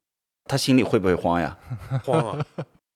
[0.50, 1.56] 他心里会不会慌呀？
[2.04, 2.46] 慌啊！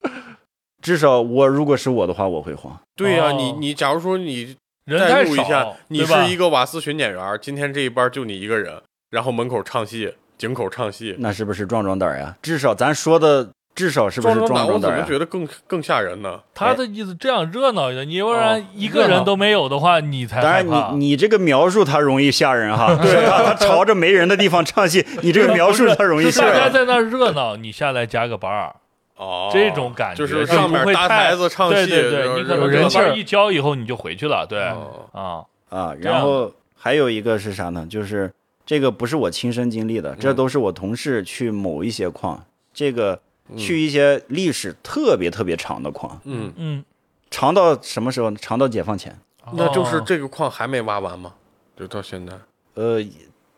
[0.82, 2.78] 至少我如果是我的话，我会慌。
[2.94, 12.36] 对呀，哦你你假如说你人太代入一下少，，你是一个瓦斯巡检员，今天这一班就你一个人，然后门口唱戏，井口唱戏，那是不是壮壮胆儿呀？
[12.42, 14.88] 至少咱说的，至少是不是壮胆，我怎？
[14.92, 16.40] 么觉得更更吓人呢？
[16.54, 20.66] 他的意思这样热闹一点，你要不然哦一个人都没有的话，你才当然。
[20.92, 22.94] 你，你这个描述他容易吓人哈。
[23.02, 26.54] 对，他他朝着没人的地方唱戏，你这个描述他容易吓人。
[26.54, 28.76] 大家在那热闹，你下来加个班儿，
[29.16, 37.84] 哦，这种感觉就是上面搭台子唱戏，对对对，你可能人气一交以后你就回去了，对哦啊，啊，然后还有一个是啥呢？
[37.90, 38.32] 就是
[38.64, 43.18] 这个不是我亲身经历的，这嗯都是我同事去某一些矿，这个嗯
[43.56, 46.84] 去一些历史特别特别长的矿，嗯，嗯，
[47.30, 48.38] 长到什么时候呢？
[48.40, 49.16] 长到解放前。
[49.52, 51.34] 那就是哦这个矿还没挖完吗？
[51.76, 52.32] 就到现在，
[52.74, 52.98] 呃，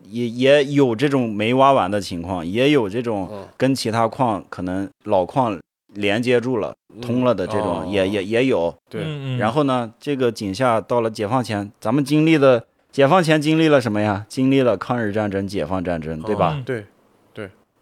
[0.03, 5.57] 也也有这种没挖完的情况，也有这种嗯跟其他矿可能老矿
[5.93, 8.75] 连接住了、通了的这种，哦也也也有。
[8.89, 14.25] 对，然后呢，这个井下到了解放前，咱们经历的解放前经历了什么呀？
[14.27, 16.53] 经历了抗日战争、解放战争，对吧？
[16.57, 16.85] 嗯对，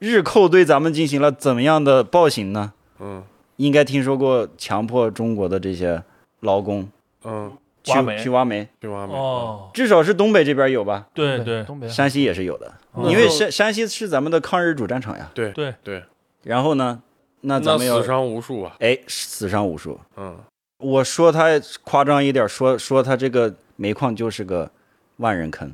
[0.06, 2.74] 日寇对咱们进行了怎么样的暴行呢？
[3.00, 3.24] 嗯。
[3.58, 6.04] 应该听说过强迫中国的这些
[6.42, 6.90] 劳工
[7.24, 7.52] 嗯，
[7.84, 8.18] 去挖煤。
[8.22, 11.08] 去挖煤，去挖煤，哦，至少是东北这边有吧？
[11.14, 11.88] 对对东北。
[11.88, 13.10] 山西也是有的，嗯。
[13.10, 15.32] 因为山山西是咱们的抗日主战场呀。
[15.34, 15.74] 对对。
[15.84, 16.04] 对，
[16.44, 17.02] 然后呢，
[17.42, 19.98] 那咱那们要死伤无数啊，哎死伤无数。
[20.18, 20.38] 嗯。
[20.80, 21.52] 我说他
[21.86, 24.70] 夸张一点，说说他这个煤矿就是个
[25.18, 25.74] 万人坑，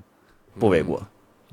[0.59, 1.01] 不为过。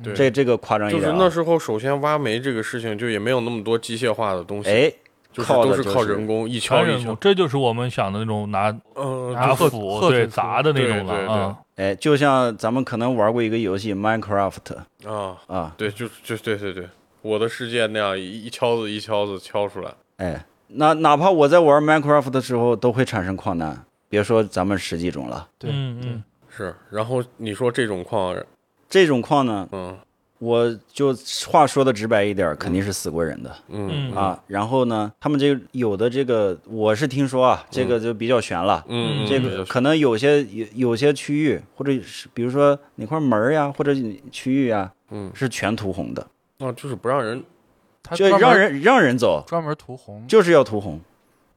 [0.02, 1.06] 对，这这个夸张一点、啊。
[1.06, 4.92] 就是那时候首先挖煤这个事情就也没有那么多机械化的东西，哎，
[5.32, 11.58] 就是靠的就是都靠人工一敲一敲这就是我们想的那种拿呃，拿鹤斧对鹤腿砸的那种了啊。
[11.76, 16.88] 哎，就像咱们可能玩过一个游戏 Minecraft 啊，啊，对，就就对对对，
[17.22, 25.48] 我的世界那样一一敲子一敲子敲出来，哎，那哪怕我在玩 Minecraft 的时候都会产生矿难，别说咱们十几种了。
[25.56, 28.36] 对对嗯嗯，是，然后你说这种矿，
[28.88, 29.96] 这种矿呢，嗯
[30.40, 31.12] 我就
[31.48, 33.52] 话说的直白一点，肯定是死过人的。
[33.70, 38.84] 嗯嗯啊，然后呢，他们这个有的这个，我是听说啊，这个就比较悬了。
[38.86, 43.92] 嗯，这嗯个可能有些有有些区域，或者是比如说哪块门儿呀，或者
[44.30, 46.24] 区域呀，嗯是全涂红的，
[46.58, 47.42] 啊，就是不让人，
[48.14, 51.00] 就让人让人走，专门涂红，就是要涂红，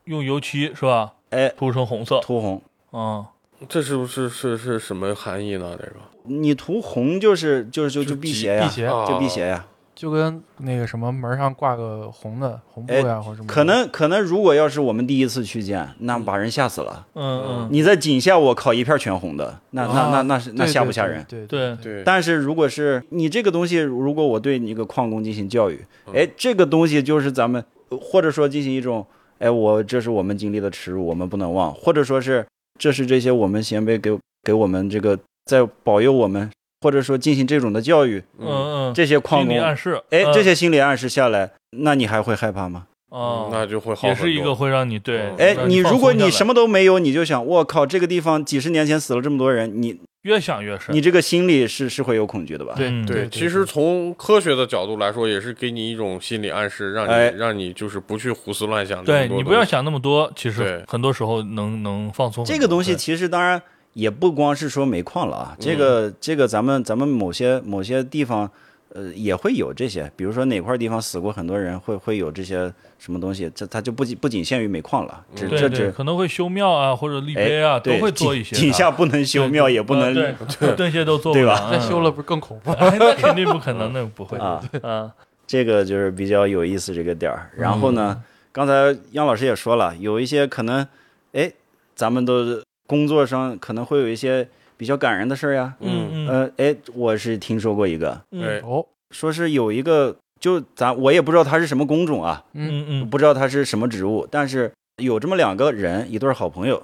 [0.06, 1.14] 用油漆是吧？
[1.30, 2.20] 哎，涂成红色。
[2.22, 2.60] 涂红。
[2.94, 3.24] 嗯，
[3.70, 5.78] 这是不是是是什么含义呢？
[5.80, 5.94] 这个
[6.24, 9.66] 你涂红就是就是就就就辟邪呀辟，邪啊就辟邪呀。
[9.94, 17.06] 就跟那个什么门上挂个红的红布呀，或者什么的，可能可能如果要是我们第一次去见，那把人吓死了。
[17.14, 21.24] 嗯嗯，你在井下，我靠，一片全红的，那那那那是那吓不吓人？？
[21.30, 29.06] 对对对，对，但是如果是你这个东西，如果我对你一个矿工进行教育，嗯哎，这个东西就是咱们或者说进行一种，
[29.38, 32.44] 哎，我这是我们经历的耻辱，我们不能忘，或者说是
[32.80, 35.20] 这是这些我们先辈给给我们这个
[35.52, 36.50] 在保佑我们，
[36.80, 42.86] 或者说进行这种的教育，嗯嗯，这些矿工，心理暗示，哎，嗯这些心理暗示下来，那你还会害怕吗？
[43.10, 52.74] 哦，那就会好也很多是一个会让你对嗯，哎，你如果你什么么都没有，你就想，我靠，这个地方几十年前死了这么多人，你越想越深，你这个心里是是会有恐惧的吧？
[52.78, 59.04] 对嗯对，其实从科学的角度来说，也是给你一种心理暗示，让你、哎让你就是不去胡思乱想。
[59.04, 62.46] 对你不要，想那么多，其实很多时候能能放松。
[62.46, 63.62] 这个东西其实当然
[63.94, 68.50] 也不光是说煤矿了啊，这嗯个这个咱们咱们某些某些地方，
[68.94, 78.62] 呃，也会有这些，比如说哪块地方死过很多人，会会有这些什么东西，这它就不仅不仅限于煤矿了，只这只可能会修庙啊或者立碑啊，都会做一些的。
[78.62, 80.14] 井井下不能修庙，也不能
[80.78, 82.72] 这些都做不对吧了嗯再修了不是更恐怖？
[82.72, 85.12] 哎那肯定不可能， 那不会啊，啊。
[85.46, 87.52] 这个就是比较有意思这个点儿。
[87.58, 88.24] 然后呢，嗯
[88.54, 90.86] 刚才杨老师也说了，有一些可能，
[91.34, 91.52] 哎，
[91.96, 92.62] 咱们都
[92.92, 95.74] 工作上可能会有一些比较感人的事儿呀。
[95.80, 98.44] 嗯嗯呃，哎，我是听说过一个，嗯。
[98.44, 103.10] 哎，哦，说是有一个，就咱我也不知道他是什么工种啊，嗯嗯。
[103.10, 104.70] 不知道他是什么职务，但是
[105.02, 106.84] 有这么两个人，一对好朋友，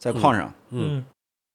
[0.00, 1.04] 在矿上，嗯嗯。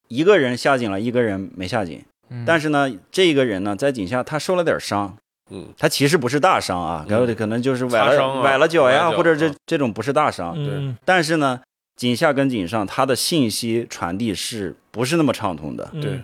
[0.08, 2.02] 一个人下井了，一个人没下井。
[2.30, 2.46] 嗯。
[2.46, 5.18] 但是呢，这个人呢，在井下他受了点伤，
[5.50, 5.66] 嗯。
[5.78, 7.12] 他其实不是大伤啊，嗯。
[7.12, 10.54] 然后可能就是崴了、崴了脚呀，或者这啊这种不是大伤。
[10.56, 10.96] 嗯。
[11.04, 11.60] 但是呢，
[12.02, 16.02] 井下跟井上，它的信息传递是不是那么畅通的，嗯。
[16.02, 16.20] 对。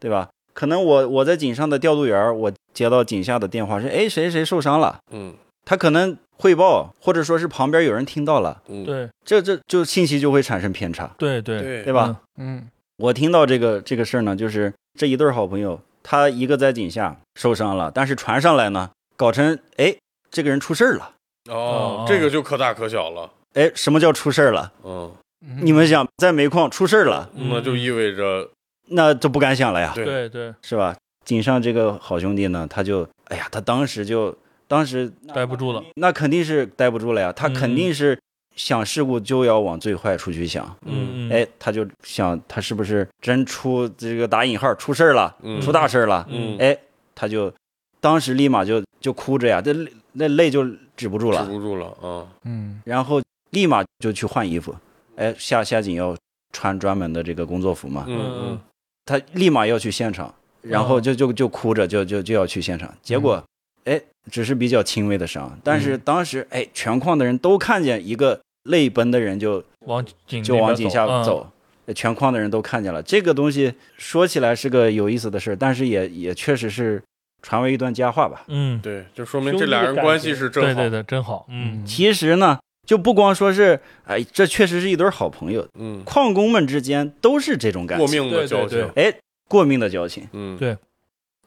[0.00, 0.30] 对吧？
[0.54, 5.34] 可能我我在井上的调度员，我接到井下的电话是，哎，谁谁受伤了，嗯。
[5.66, 9.06] 他可能汇报，或者说是旁边有人听到了，嗯，对。
[9.22, 11.60] 这这就信息就会产生偏差，对对。
[11.60, 11.82] 对。
[11.82, 12.22] 对吧？
[12.38, 12.66] 嗯
[12.96, 19.94] 我听到这个这个事儿呢，就是这一对儿好朋友，他一个在井下受伤了，但是传上来呢，搞成哎
[20.30, 21.12] 这个人出事儿了。
[21.50, 23.30] 哦哦，这个就可大可小了。
[23.58, 24.72] 哎，什么叫出事儿了？
[24.84, 25.10] 嗯，
[25.44, 28.48] 嗯你们想，在煤矿出事儿了，嗯那就意味着
[28.90, 30.04] 那就不敢想了呀，对。
[30.04, 30.94] 对对，是吧？
[31.24, 34.32] 井上这个好兄弟呢，他就，哎呀，他当时就，
[34.68, 38.16] 当时待不住了，那肯定是待不住了呀，他嗯肯定是
[38.54, 40.64] 想事故就要往最坏处去想。
[40.86, 41.28] 嗯。
[41.28, 45.60] 嗯，哎，他就想他是不是真出这个打引号出事儿了，嗯。
[45.60, 46.24] 出大事儿了？
[46.30, 46.56] 嗯。
[46.58, 46.78] 哎，
[47.16, 47.52] 他就
[48.00, 50.64] 当时立马就就哭着呀，这泪那泪就
[50.96, 51.44] 止不住了。
[51.44, 52.26] 止，不住了啊。
[52.44, 52.80] 嗯。
[52.84, 53.20] 然后
[53.50, 54.74] 立马就去换衣服，
[55.16, 56.16] 哎，下下井要
[56.52, 58.60] 穿专门的这个工作服嘛，嗯嗯。
[59.04, 63.42] 他立马要去现场，然后就就就哭着就就就要去现场，结果
[63.84, 71.24] 哎，只是比较轻微的伤，但是当时哎，全矿的人都看见一个泪奔的人就往井就往井下嗯。
[71.24, 71.50] 走。
[71.94, 77.02] 全矿的人都看见了，这个东西说起来是个有意思的事儿，但是也也确实是
[77.40, 78.44] 传为一段佳话吧。
[78.48, 80.74] 嗯，对，就说明这俩人关系是真好。
[80.74, 81.86] 对对对，真好，嗯。
[81.86, 82.58] 其实呢，
[82.88, 88.92] 就不光说是，哎，这确实是一对好朋友，嗯，矿工们之间都是这种感过情，命的交对对情。
[88.96, 89.14] 哎，
[89.46, 90.74] 过命的交情，嗯，对。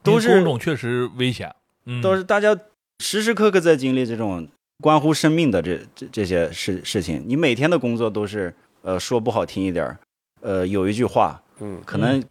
[0.04, 1.52] 都是工种确实危险，
[1.86, 2.56] 嗯，都是大家
[3.00, 4.46] 时时刻刻在经历这种
[4.80, 7.24] 关乎生命的这这这些事事情。
[7.26, 9.98] 你每天的工作都是，呃，说不好听一点儿，
[10.42, 11.80] 呃，有一句话，嗯。
[11.84, 12.22] 可能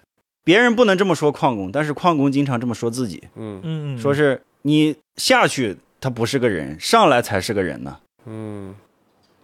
[0.46, 8.00] 别人不能这么说矿工，但是矿工经常这么说自己，嗯嗯嗯，说是你下去他不是个人，上来才是个人呢。
[8.26, 8.76] 嗯，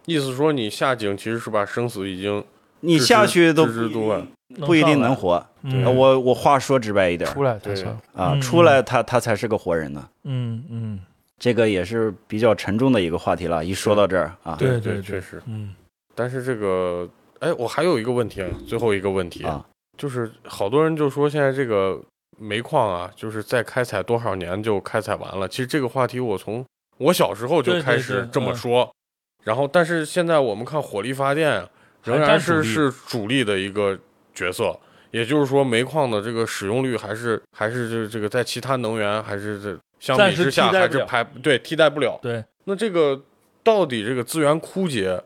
[0.08, 2.44] 意思说你下井其实是把生死已经
[2.80, 4.22] 你下去都置之度外。
[4.66, 5.46] 不一定能，活。
[5.64, 7.90] 嗯呃我我话说直白一点儿出来才对算。
[8.14, 10.08] 啊，嗯出来他他才是个活人呢。
[10.24, 11.00] 嗯嗯，
[11.38, 13.64] 这个也是比较沉重的一个话题了。
[13.66, 15.42] 一说到这儿啊，对对，对确实。
[15.46, 15.76] 嗯
[16.16, 17.08] 但是这个，
[17.40, 19.64] 哎，我还有一个问题，啊，最后一个问题啊，
[19.98, 22.02] 就是好多人就说现在这个
[22.40, 25.46] 煤矿啊，就是再开采多少年就开采完了。
[25.48, 26.66] 其实这个话题我从
[26.98, 28.90] 我小时候就对对开始这么说，
[29.48, 31.70] 然后但是现在我们看火力发电啊
[32.04, 33.98] 仍然是是主力的一个
[34.36, 34.78] 角色。
[35.12, 42.20] 也就是说，煤矿的这个使用率还是还是这这个在其他能源还是这相比之下还是排对替代不了。
[42.22, 43.20] 对，那这个
[43.64, 45.20] 到底这个资源枯竭，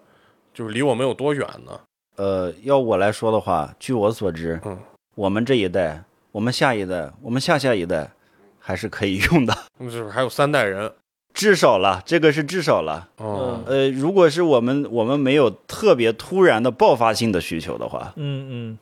[0.54, 1.80] 就是离我们有多远呢？
[2.18, 4.78] 呃，要我来说的话，据我所知，嗯，
[5.16, 8.12] 我们这一代，我们下一代，我们下下一代，
[8.60, 10.90] 还是可以用的， 那就是还有三代人。
[11.34, 13.10] 至少了，这个是至少了。
[13.18, 18.78] 哦，呃，如果是我们我们没有特别突然的爆发性的需求的话，嗯嗯，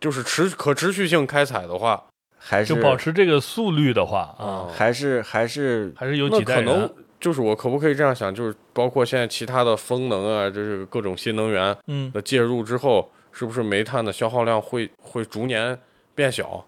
[0.00, 2.04] 就是持可持续性开采的话，
[2.38, 6.64] 还是就保持这个速率的话啊，啊，还是还是还是有那几代人。
[6.64, 12.10] 可能就是我可不可以这样想，就是包括现在其他的风能啊，就是各种新能源嗯。
[12.12, 15.78] 的介入之后，是不是煤炭的消耗量会会逐年
[16.14, 16.64] 变小？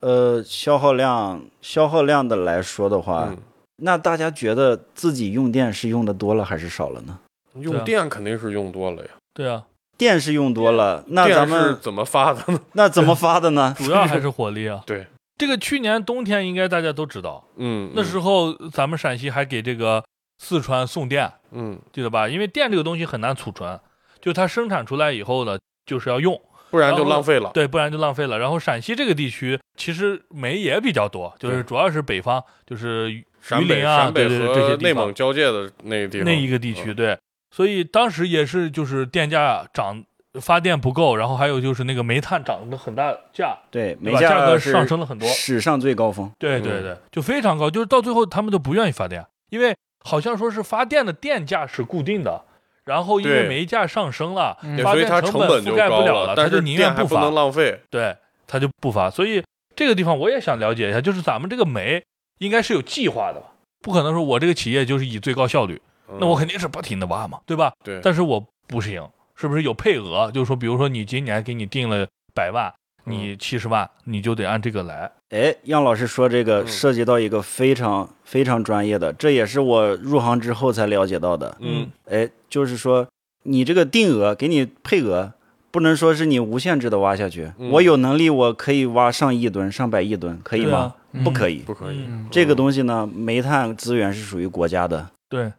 [0.00, 3.38] 呃消耗量消耗量的来说的话，嗯，
[3.84, 7.18] 那大家觉得自己用电是用的多了还是少了呢？
[7.60, 9.10] 用电肯定是用多了呀。
[9.34, 9.64] 对啊，
[9.98, 12.60] 电是用多了，那咱们是怎么发的呢？
[12.74, 13.74] 那怎么发的呢？
[13.76, 14.82] 主要还是火力啊。
[14.86, 15.06] 对，
[15.36, 20.02] 这个去年冬天应该大家都知道，嗯，那时候咱们陕西还给这个
[20.38, 22.28] 四川送电，嗯，记得吧？
[22.28, 23.78] 因为电这个东西很难储存，
[24.20, 27.50] 就它生产出来以后呢，就是要用，不然就浪费了。
[27.52, 28.38] 对，不然就浪费了。
[28.38, 37.18] 然后陕西这个地区其实煤也比较多，就是主要是北方，就是榆陕北、林啊，陕北和内蒙交界的那个地方，那一个地区，嗯对，
[37.50, 40.02] 所以当时也是就是电价涨，
[40.40, 44.20] 发电不够，然后还有就是那个煤炭涨了很大价，对，煤吧？
[44.20, 45.28] 价格上升了很多。
[45.28, 46.26] 史上最高峰。
[46.26, 49.74] 嗯对对对，就非常高，就是到最后他们都不愿意发电，因为
[50.04, 52.44] 好像说是发电的电价是固定的，
[52.84, 57.80] 然后因为煤价上升了，发电成本覆盖不了了他但就是宁愿不电还不能发，浪费。
[57.90, 58.16] 对，
[58.46, 59.10] 他就不发。
[59.10, 59.42] 所以
[59.74, 62.02] 这个地方我也想了解一下，就是咱们这个煤
[62.42, 63.46] 应该是有计划的吧？
[63.80, 65.80] 不可能说我这个企业就是以最高效率，
[66.18, 67.72] 那我嗯肯定是不停的挖嘛，对吧？
[67.84, 70.30] 对，但是我不行，是不是有配额？
[70.32, 72.72] 就是说，比如说你今年给你定了百万，
[73.06, 75.10] 嗯你七十万，你就得按这个来。
[75.30, 81.56] 哎，杨老师说这个嗯涉及到一个非常非常专业的，这也是我入行之后才了解到的。
[81.60, 83.08] 嗯哎，就是说
[83.44, 85.32] 你这个定额给你配额，
[85.70, 87.52] 不能说是你无限制的挖下去。
[87.58, 90.96] 嗯我有能力，我可以挖上亿吨、上百亿吨，可以吗啊？
[91.12, 91.56] 嗯不可以。
[91.58, 92.04] 不可以。
[92.08, 95.52] 嗯这个东西呢，煤炭资源是属于国家的，对，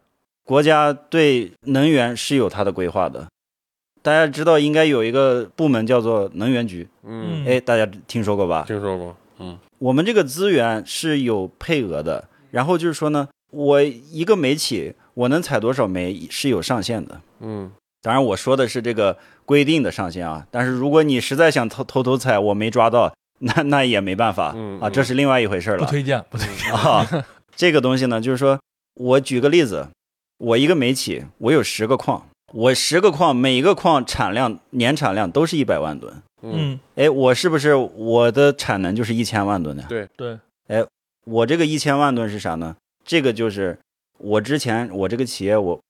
[0.44, 3.26] 国家对能源是有它的规划的。
[4.02, 8.64] 大家知道应该有一个部门叫做能源局，嗯，嗯哎，大家听说过吧？
[8.66, 9.16] 听说过。
[9.38, 17.20] 嗯我们这个资源是有配额的，然后就是说呢，我一个煤企我能采多少煤是有上限的。
[17.40, 26.72] 嗯当然我说的是这个规定的上限啊，但是如果你实在想偷偷偷采，我没抓到， 那那也没办法、啊，这是另外一回事了不推荐，不推荐。
[26.74, 27.06] 啊。
[27.56, 28.58] 这个东西呢，就是说
[28.94, 29.88] 我举个例子，
[30.38, 36.12] 我一个煤企，我有十个矿，我十个矿，每一个矿产量年产量都是一百万吨，
[36.42, 39.84] 嗯嗯，哎，我是不是我的产能就是一千万吨呢？
[39.88, 40.84] 对对，哎
[41.24, 42.74] 我这个一千万吨是啥呢？
[43.04, 43.78] 这个就是
[44.18, 45.80] 我之前我这个企业我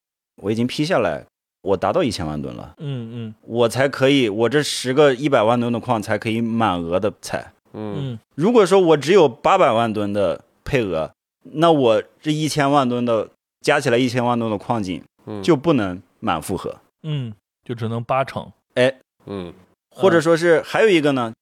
[0.42, 1.24] 我已经批下来，
[1.64, 3.34] 我达到一千万吨了，嗯嗯。
[3.40, 7.52] 我才可以，我这十个一百万吨的矿才可以满额的采。
[7.72, 7.96] 嗯。
[7.96, 8.18] 嗯。
[8.34, 11.10] 如果说我只有八百万吨的配额，
[11.54, 13.30] 那我这一千万吨的
[13.62, 17.32] 加起来一千万吨的矿井嗯，就不能满负荷，嗯，
[17.64, 18.52] 就只能八成。
[18.74, 18.94] 哎。
[19.24, 19.52] 嗯。
[19.90, 21.32] 或者说是还有一个呢，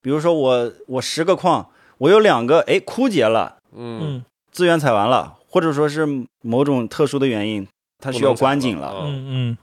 [0.00, 1.68] 比如说我我十个矿，
[1.98, 4.00] 我有两个哎枯竭了，嗯。
[4.02, 4.24] 嗯。
[4.52, 6.06] 资源采完了，或者说是
[6.42, 7.66] 某种特殊的原因，
[7.98, 9.00] 它需要关井，了。
[9.02, 9.58] 嗯嗯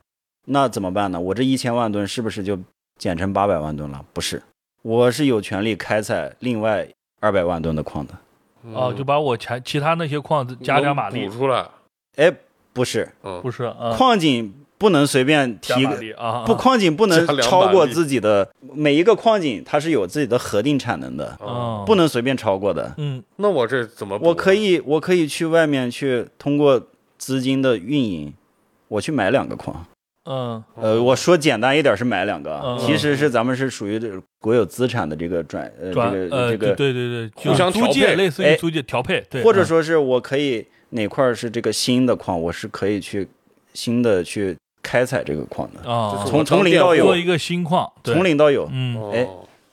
[0.45, 1.19] 那怎么办呢？
[1.19, 2.57] 我这一千万吨是不是就
[2.97, 4.03] 减成八百万吨了？
[4.13, 4.41] 不是，
[4.81, 6.87] 我是有权利开采另外
[7.19, 8.13] 二百万吨的矿的。
[8.63, 11.65] 嗯哦，就把我前其他那些矿加点马力补，出来。
[12.17, 12.31] 哎，
[12.73, 22.93] 不是，嗯不是啊，矿井不能随便提马力啊，不，矿井不能超过自己的每一个矿井，它是有自己的核定产能的，哦，不能随便超过的。
[22.97, 24.19] 嗯那我这怎么啊？
[24.21, 26.81] 我可以，我可以去外面去通过
[27.17, 28.33] 资金的运营，
[28.87, 29.85] 我去买两个矿。
[30.25, 30.63] 嗯。
[30.75, 38.15] 呃，我说简单一点是买两个其实是咱们是属于这个国有资产的这个转呃转这个呃这个，对对对，互相调配。
[38.15, 43.27] 类似于哎租借调配，或者说是我可以哪块儿是这个新的矿，我是可以去
[43.73, 47.05] 新的去开采这个矿的，啊，从从零到有。
[47.05, 48.67] 做一个新矿，从零到有。
[48.71, 48.97] 嗯。
[48.97, 49.11] 哦。
[49.13, 49.27] 哎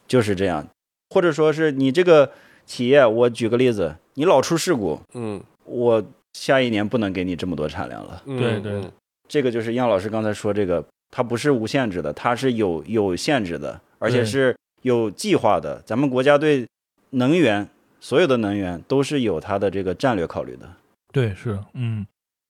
[0.07, 0.67] 就是这样，
[1.11, 2.31] 或者说是你这个
[2.65, 5.39] 企业，我举个例子，你老出事故，嗯。
[5.67, 8.23] 我下一年不能给你这么多产量了。
[8.25, 8.73] 嗯对对。
[8.73, 8.91] 嗯
[9.29, 15.83] 这个就是杨老师刚才说这个，它不是无限制的，它是有有限制的，而且是有计划的。
[15.85, 16.67] 咱们国家对
[17.11, 17.69] 能源
[18.01, 20.69] 所有的能源都是有它的这个战略考虑的。
[21.13, 22.07] 对是，嗯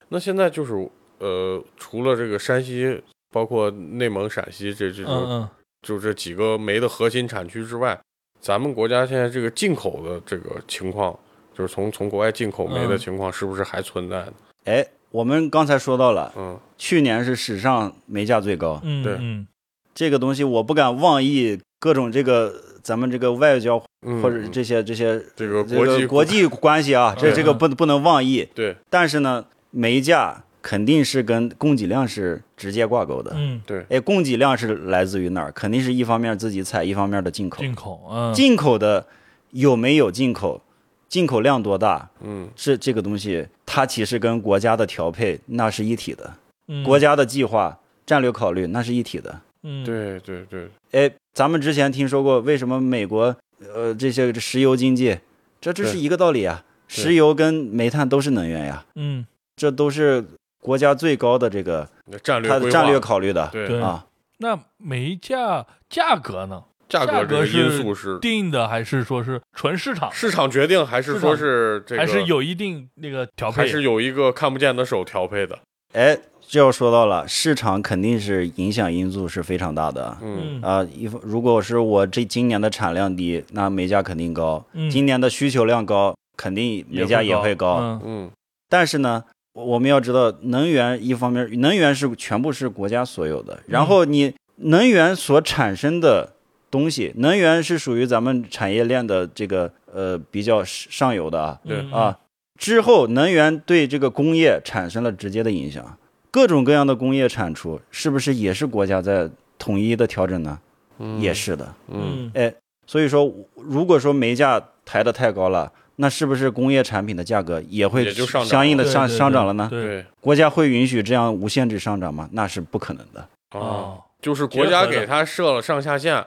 [0.09, 5.49] 那现在就是呃，除了这个山西，包括内蒙、陕西这这种，嗯
[5.83, 7.99] 就这几个煤的核心产区之外，
[8.41, 11.17] 咱们国家现在这个进口的这个情况，
[11.55, 14.33] 就是从从国外进口煤的嗯情况，是不是还存在呢？
[14.65, 14.85] 哎，
[15.19, 16.57] 我们刚才说到了，嗯。
[16.77, 19.17] 去年是史上煤价最高，嗯对。
[19.19, 19.49] 嗯。
[19.93, 22.55] 这个东西我不敢妄议各种这个
[22.85, 28.49] 咱们这个外交嗯，或者这些这些这个这国际个国际关系啊，这嗯这个不不能妄议。
[28.55, 28.77] 对。
[28.89, 33.33] 但是呢，煤价肯定是跟供给量是直接挂钩的。
[33.35, 33.85] 嗯，对。
[33.91, 35.51] 哎，供给量是来自于哪儿？
[35.51, 37.61] 肯定是一方面自己采，一方面的进口。
[37.61, 38.33] 进口，嗯。
[38.33, 39.05] 进口的
[39.51, 40.63] 有没有进口，
[41.09, 42.49] 进口量多大，嗯。
[42.55, 46.35] 是这个东西它其实跟国家的调配那是一体的，
[46.69, 46.85] 嗯。
[46.85, 49.41] 国家的计划、战略考虑那是一体的。
[49.63, 49.85] 嗯。
[49.85, 53.35] 对对对，哎，咱们之前听说过，为什么美国
[53.75, 55.19] 呃这些石油经济，
[55.61, 59.27] 这这是一个道理啊，石油跟煤炭都是能源呀，嗯。
[59.57, 60.25] 这都是
[60.61, 61.89] 国家最高的这个
[62.23, 63.81] 战略它的战略考虑的对对。
[63.81, 64.07] 啊。
[64.39, 66.63] 那煤价价格呢？
[66.89, 70.11] 价格这个因素是定的还是说是纯市场？
[70.13, 73.63] 市场决定，还是说是这个还是有一定那个调配？
[73.63, 75.59] 还是有一个看不见的手调配的？
[75.95, 80.17] 哎，这要说到了，市场肯定是影响因素是非常大的。
[80.21, 87.79] 嗯嗯啊，一方如果是我这今年的产量低，那煤价肯定高；嗯今年的需求量高，肯定煤价也会高。
[87.81, 88.31] 嗯嗯
[88.69, 89.25] 但是呢，
[89.55, 96.35] 我我们要知道，能源一方面，能源是全部是国家所有的，然后你能源所产生的
[96.71, 102.19] 东西，能源是属于咱们产业链的这个呃比较上游的啊对嗯啊。
[102.59, 105.97] 之后，能源对这个工业产生了直接的影响，
[106.31, 110.59] 各种各样的工业产出，是不是也是国家在统一的调整呢？
[110.99, 111.75] 嗯也是的。
[111.89, 112.53] 嗯哎
[112.87, 118.11] 所以说，如果说煤价抬得太高了，那是不是工业产品的价格也会
[118.45, 119.69] 相应的上上涨了呢？
[119.71, 122.29] 对对国家会允许这样无限制上涨吗？
[122.33, 123.21] 那是不可能的。
[123.51, 126.25] 啊，哦，就是国家给他设了上下限，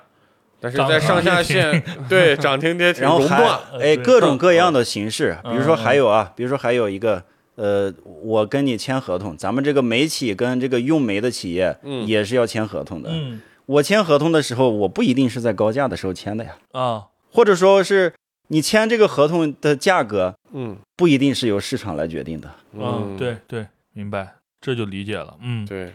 [0.62, 3.44] 但是在上下限 对涨停跌停然后还
[3.82, 7.24] 哎各种各样的形式，嗯比如说还有啊，比如说还有一个
[7.56, 7.92] 呃，
[8.22, 13.10] 我跟你签合同，咱们这个煤企跟这个用煤的企业嗯也是要签合同的。
[13.12, 18.14] 嗯我签合同的时候，我不一定是在高价的时候签的呀，啊，或者说是
[18.50, 22.50] 你签这个合同的价格嗯不一定是由市场来决定的。
[22.74, 25.38] 嗯，对对，明白，这就理解了。
[25.42, 25.94] 嗯，对，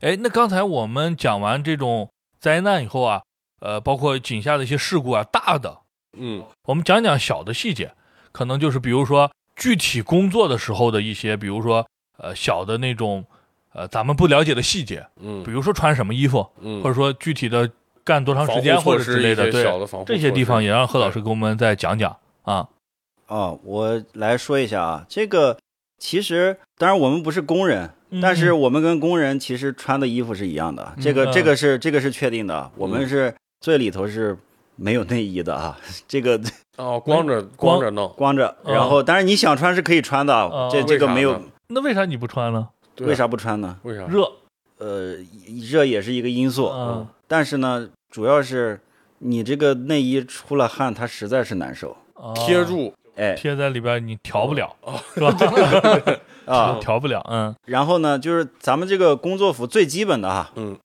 [0.00, 2.08] 哎，那刚才我们讲完这种
[2.38, 3.20] 灾难以后啊，
[3.60, 5.78] 呃，包括井下的一些事故啊，大的，
[6.18, 6.44] 嗯。
[6.64, 7.92] 我们讲讲小的细节，
[8.32, 11.86] 可能就是比如说具体工作的时候的一些，比如说
[12.18, 13.24] 呃小的那种
[13.72, 15.42] 呃咱们不了解的细节，嗯。
[15.44, 17.70] 比如说穿什么衣服，嗯，或者说具体的
[18.02, 19.64] 干多长时间或者之类的，对
[20.06, 22.68] 这些地方也让贺老师给我们再讲讲啊。
[23.26, 25.56] 哦，我来说一下啊，这个
[25.98, 27.90] 其实当然我们不是工人，
[28.22, 28.60] 但是嗯。
[28.60, 34.36] 我们跟工人其实穿的衣服是一样的，这个嗯这个是这个是确定的，我们是最里头是
[34.76, 36.40] 没有内衣的啊，这个
[36.78, 38.74] 哦，光着光光着弄，光着，嗯。
[38.74, 42.68] 然后但是你想穿是可以穿的这这个没有那为啥你不穿呢？
[42.94, 43.76] 对为啥不穿呢？
[43.82, 44.04] 为啥？
[44.06, 44.30] 热，
[44.78, 45.14] 呃，
[45.70, 47.06] 热也是一个因素，嗯。
[47.28, 48.80] 但是呢，主要是
[49.18, 53.34] 你这个内衣出了汗，它实在是难受，哦贴住，哎。
[53.34, 55.36] 贴在里边，你调不了，哦是吧？
[56.46, 57.54] 啊，调不了，嗯。
[57.66, 60.76] 然后呢，就是咱们这个工作服最基本的哈，嗯，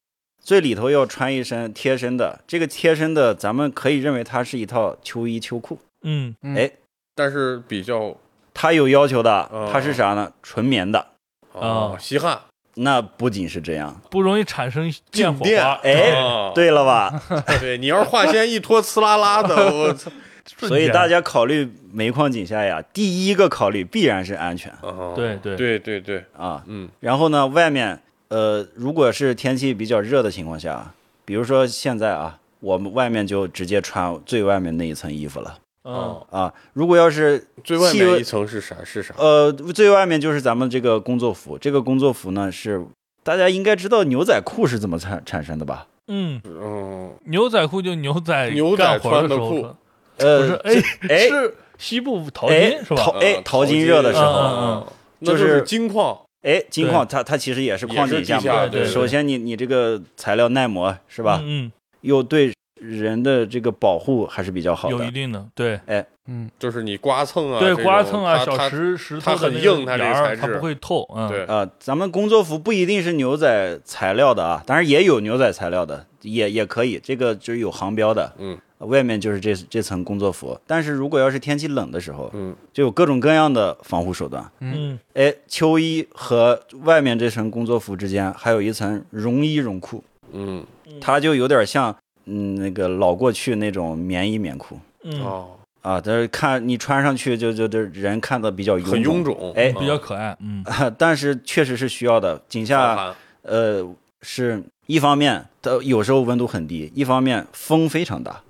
[0.45, 5.79] 最里头要穿一身贴身的，这个贴身的，咱们可以认为它是一套秋衣秋裤。
[6.03, 6.35] 嗯。
[6.43, 6.55] 嗯。
[6.55, 6.71] 哎，
[7.15, 8.15] 但是比较
[8.53, 10.31] 它有要求的哦，它是啥呢？
[10.43, 11.07] 纯棉的。
[11.51, 12.39] 哦吸汗，
[12.75, 15.63] 那不仅是这样，不容易产生电火静电。
[15.63, 17.19] 花，哎哦对了吧？
[17.59, 20.11] 对，你要是化纤一脱呲啦啦的， 我操！
[20.59, 24.71] 所以大家考虑煤矿井下呀，第一个考虑必然是安全。
[24.81, 25.13] 哦。
[25.15, 25.55] 对对。
[25.55, 26.63] 对对对，啊。
[26.67, 26.87] 嗯。
[26.99, 27.99] 然后呢，外面
[28.29, 36.53] 呃，如果是天气比较热的情况下，比如说现在啊，我们外面就直接穿最外面那一层衣服了嗯哦，啊。
[36.73, 38.75] 如果要是最外面一层是啥？
[38.83, 39.13] 是啥？
[39.17, 42.83] 呃，最外面就是咱们这个工作服，这个工作服呢是
[43.23, 45.87] 大家应该知道牛仔裤是怎么产产生的吧？
[46.07, 49.75] 嗯，嗯，牛仔裤就牛仔牛仔干活穿的裤时候
[50.17, 53.03] 呃，不是，哎哎是西部淘哎金是吧？
[53.03, 58.69] 淘哎呃淘金热的时嗯候，就就是是金矿，哎，金矿它它其实也是矿井下嘛。
[58.85, 61.41] 首先你你这个材料耐磨是吧？
[61.43, 61.71] 嗯，
[62.01, 64.95] 又对人的这个保护还是比较好的。
[64.95, 65.79] 嗯有一定的对
[66.27, 80.59] 嗯，就是你刮蹭啊，对刮蹭啊，小它它石头它很硬它这沿个材质儿它不会透，嗯，对，啊、咱们工作服不一定是牛仔材料的啊，当然也有牛仔材料的，也也可以，这个就是有航标的，嗯，外面就是这这层工作服。
[80.65, 84.43] 但是如果要是天气冷的时候，嗯就有各种各样的防护手段。
[84.61, 84.97] 嗯。
[85.13, 90.03] 哎，秋衣和外面这层工作服之间还有一层绒衣绒裤，
[90.33, 90.65] 嗯
[90.99, 91.95] 它就有点像
[92.25, 95.49] 嗯那个老过去那种棉衣棉裤嗯，哦，
[95.85, 100.65] 啊，但是看你穿上去就就就人看的比较臃很臃肿，肿，哎比较可爱，嗯
[100.97, 102.41] 但是确实是需要的。
[102.49, 103.87] 井下呃
[104.23, 108.41] 是一方面它有时候温度很低，一方面风非常大。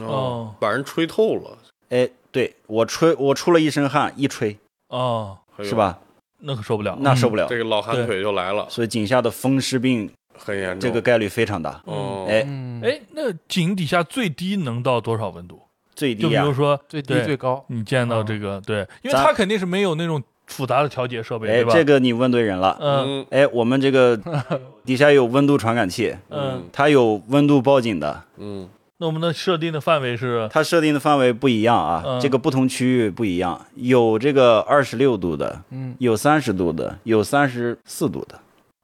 [0.00, 1.56] 哦哦，把人吹透了，
[1.90, 5.74] 哎，对我吹我出了一身汗，一吹哦，是？
[5.76, 5.98] 吧？
[6.40, 7.46] 那可受不了，那受不了。
[7.48, 10.80] 这个老寒腿就来了，所以井下的风湿病很严重。
[10.80, 11.80] 这个概率非常大。
[11.84, 15.61] 哦，哎嗯，哎，那井底下最低能到多少温度？
[15.94, 16.54] 最低呀就比如。
[16.54, 17.24] 说最低对。
[17.24, 21.72] 最高，你见到这个，对，因为咱它肯定是没有那种复杂的调节设备，哎对，吧？
[21.72, 22.76] 这个你问对人了。
[22.80, 23.26] 嗯嗯。
[23.30, 24.18] 哎，我们这个
[24.84, 28.68] 底下有温度传感器，嗯，它有温度报警的，嗯。
[28.98, 30.48] 那我们的设定的范围是？
[30.52, 32.20] 它设定的范围不一样啊，嗯。
[32.20, 38.38] 这个不同区域不一样，有这个二十六度的，嗯，有三十度的，有三十四度的，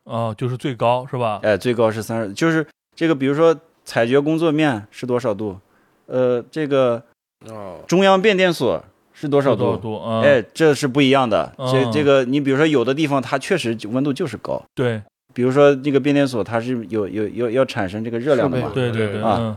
[0.05, 1.39] 哦，就是最高是吧？
[1.45, 2.67] 哎，最高是三十，就是
[2.97, 5.57] 这个，比如说采掘工作面是多少度，
[6.09, 7.03] 呃，这个
[7.47, 7.77] 哦。
[7.87, 8.83] 中央变电所
[9.13, 9.63] 是多少度？
[9.63, 10.03] 多少度？
[10.05, 11.53] 嗯，哎，这是不一样的。
[11.57, 15.01] 这嗯这个，你比如说有的地方它确实温度就是高，对。
[15.35, 19.57] 比如说这个变电所它是有有有要产生这个热量的嘛，对对对，啊。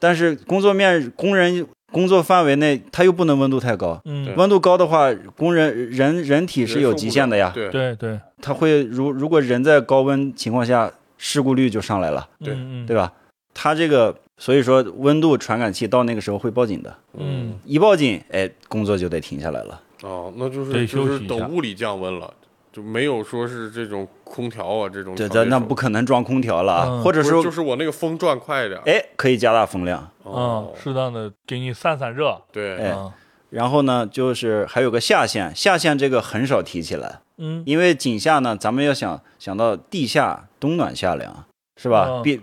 [0.00, 7.68] 但是工作面工人工作范围内它又不能温度太高，嗯，温度高的话，工人人人体是有极限的呀，对。
[7.68, 12.56] 对对，它会如如果人在高温情况下，事故率就上来了，对
[12.86, 13.12] 对吧？
[13.52, 17.58] 它这个所以说温度传感器到那个时候会报警的，嗯。
[17.64, 19.80] 一报警，哎，工作就得停下来了。
[20.02, 22.34] 哦，那就得是就是等物理降温了，
[22.72, 25.44] 就没有说是这种空调啊这种这调节手。
[25.44, 28.80] 这那不可能装空调了或者说就是我那个风转快一点。
[28.86, 30.10] 哎可以加大风量。
[30.24, 33.12] 嗯哦，，适当的给你散散热，对，哎嗯。
[33.50, 37.62] 然后呢，就是还有个下限，下限这个很少提起来，嗯。
[37.64, 41.44] 因为井下呢，咱们要想想到地下冬暖夏凉，
[41.76, 42.08] 是吧？
[42.10, 42.22] 嗯。
[42.22, 42.42] 比很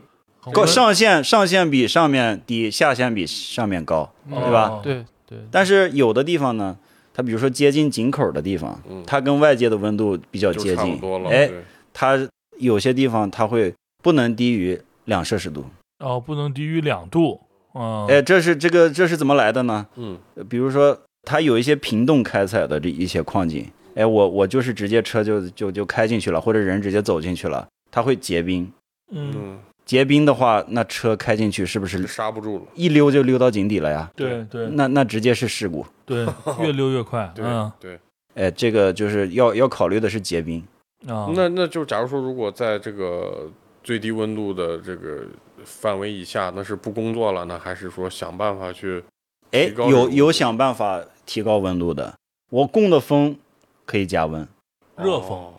[0.51, 4.11] 高上限上限比上面低，下限比上面高。
[4.29, 6.77] 嗯对吧哦对对，但是有的地方呢，
[7.13, 10.99] 它比如说接近井口的地方，嗯它跟外界的温度比较接近。
[11.29, 11.49] 哎，
[11.93, 12.17] 它
[12.57, 15.65] 有些地方它会不能低于两摄氏度。
[15.99, 17.39] 哦，不能低于两度，
[17.75, 19.85] 嗯，哎，这是这个这是怎么来的呢？
[19.97, 23.65] 嗯呃比如说它有一些平洞开采的这一些矿井，
[23.95, 28.71] 哎，我我就是直接车就就就开进去了，或者人直接走进去了，它会结冰。
[29.11, 29.59] 嗯，嗯，
[29.91, 32.63] 结冰的话，那车开进去是不是刹不住了。
[32.75, 34.09] 一溜就溜到井底了呀？
[34.15, 35.85] 对对那那直接是事故。
[36.05, 36.25] 对，
[36.63, 37.99] 越溜越快，对嗯对，
[38.35, 40.65] 哎，这个就是要要考虑的是结冰。
[41.09, 43.51] 啊，那那就假如说，如果在这个
[43.83, 45.25] 最低温度的这个
[45.65, 49.03] 范围以下，那是不工作了呢，还是说想办法去？
[49.51, 52.15] 哎有有想办法提高温度的，
[52.49, 53.35] 我供的风
[53.85, 54.47] 可以加温。
[54.95, 55.53] 热风哦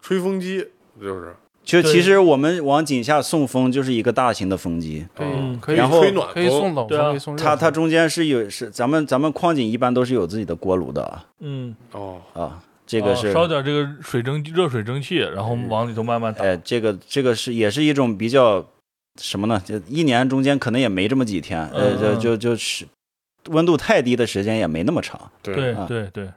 [0.00, 0.64] 吹风机
[1.00, 7.42] 就是对就其实我们往井下送风就是一个大型的风机，可以嗯可以然后吹暖可以送冷风，可以送热。
[7.42, 11.24] 它它中间是有是咱们咱们矿井一般都是有自己的锅炉的啊。
[11.40, 18.64] 嗯，哦，啊，这个哦是烧点这个水蒸热水蒸气，然后往里头慢慢打，哎，这个这个是也是一种比较
[19.18, 19.60] 什么呢？
[19.64, 22.86] 就一年中间可能也没这么几天，呃，就就就是
[23.48, 25.30] 温度太低的时间也没那么长。
[25.42, 25.74] 对。
[25.88, 26.28] 对对，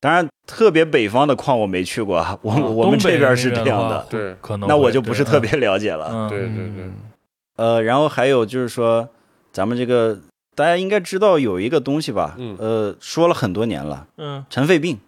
[0.00, 4.34] 当然，特别北方的矿我没去过啊，我啊我们这边是这样的，对。
[4.40, 6.08] 可能那我就不是特别了解了。
[6.12, 6.84] 嗯，对对对。
[6.84, 6.94] 嗯。
[7.56, 9.08] 呃，然后还有就是说，
[9.52, 10.18] 咱们这个
[10.54, 12.34] 大家应该知道有一个东西吧？
[12.38, 12.56] 嗯。
[12.58, 14.98] 呃，说了很多年了，嗯，尘肺病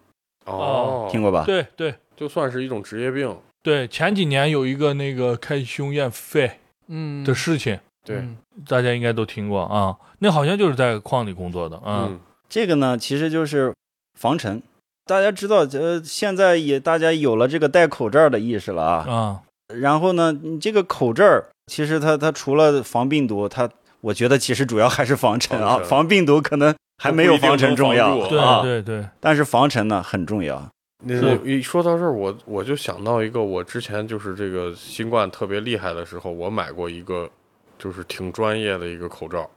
[0.47, 1.45] 哦，听过吧？
[1.45, 1.95] 对对。
[2.17, 3.37] 就算是一种职业病。
[3.63, 6.51] 对，前几年有一个那个开胸验肺
[6.89, 7.23] 嗯。
[7.25, 8.39] 的事情，对，嗯。
[8.67, 12.21] 大家应该都听过啊，那好像就是在矿里工作的，啊，嗯。
[12.49, 13.75] 这个呢，其实就是
[14.19, 14.63] 防尘。
[15.07, 18.97] 大家知道，呃，现在也大家有了这个戴口罩的意识了啊。
[19.09, 19.43] 啊，
[19.81, 21.25] 然后呢，你这个口罩
[21.69, 23.71] 其实它它除了防病毒，它
[24.01, 25.81] 我觉得其实主要还是防尘啊。
[25.85, 30.69] 防病毒可能还没有防尘重要都不一定能防住对啊，对对，但是防尘呢很重要。
[31.05, 37.31] 那个一说到这儿，我我就想到一个，我之前就是这个新冠特别厉害的时候，我买过一个，
[37.79, 39.49] 就是挺专业的一个口罩，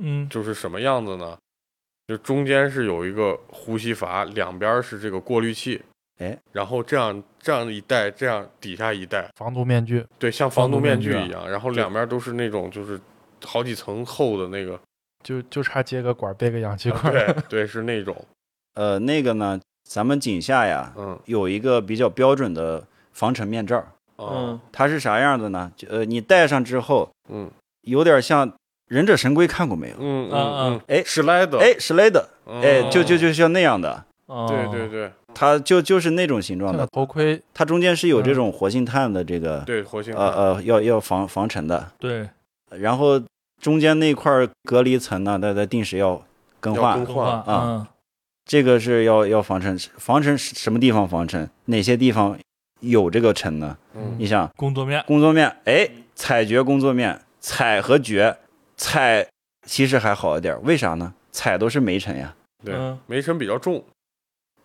[0.00, 1.36] 嗯就是什么样子呢？
[2.06, 5.82] 就中间是有一个呼吸阀，两边是这个过滤器，
[6.18, 13.00] 哎，然后这样这样一戴，这样底下一戴，防毒面具，对，像防毒面具具一样，然后两边都是那种就是
[13.44, 14.80] 好几层厚的那个，
[15.24, 17.12] 就就差接个管儿背个氧气管儿。
[17.48, 18.16] 对对，是那种，
[18.74, 23.84] 呃，那个呢，咱们井下呀嗯有一个比较标准的防尘面罩，
[24.18, 25.72] 嗯它是啥样的呢？
[25.76, 27.50] 就呃，你戴上之后，嗯
[27.82, 28.52] 有点像
[28.88, 29.96] 忍者神龟，看过没有？
[29.98, 34.46] 嗯嗯嗯嗯，哎史莱德，哎，史莱德，嗯哎，就就就像那样的，哦。
[34.48, 40.44] 对对对它就就是那种形状的，头盔，它中间是有这种活性炭的这个，对，活性呃炭。
[40.44, 42.26] 呃，要要防防尘的，对，
[42.70, 43.20] 然后
[43.60, 46.24] 中间那块隔离层呢，它它定时要
[46.58, 47.88] 更换更，换换啊，
[48.46, 51.50] 这个是要要防尘，防尘是什么地方防尘？
[51.66, 52.38] 哪些地方
[52.80, 53.76] 有这个尘呢？
[53.94, 54.16] 嗯。
[54.18, 58.34] 你想工作面，工作面，哎，采掘工作面，采和掘，
[58.76, 59.26] 采
[59.66, 61.14] 其实还好一点，为啥呢？
[61.32, 62.34] 采都是煤尘呀，
[62.64, 63.84] 对嗯，煤尘比较重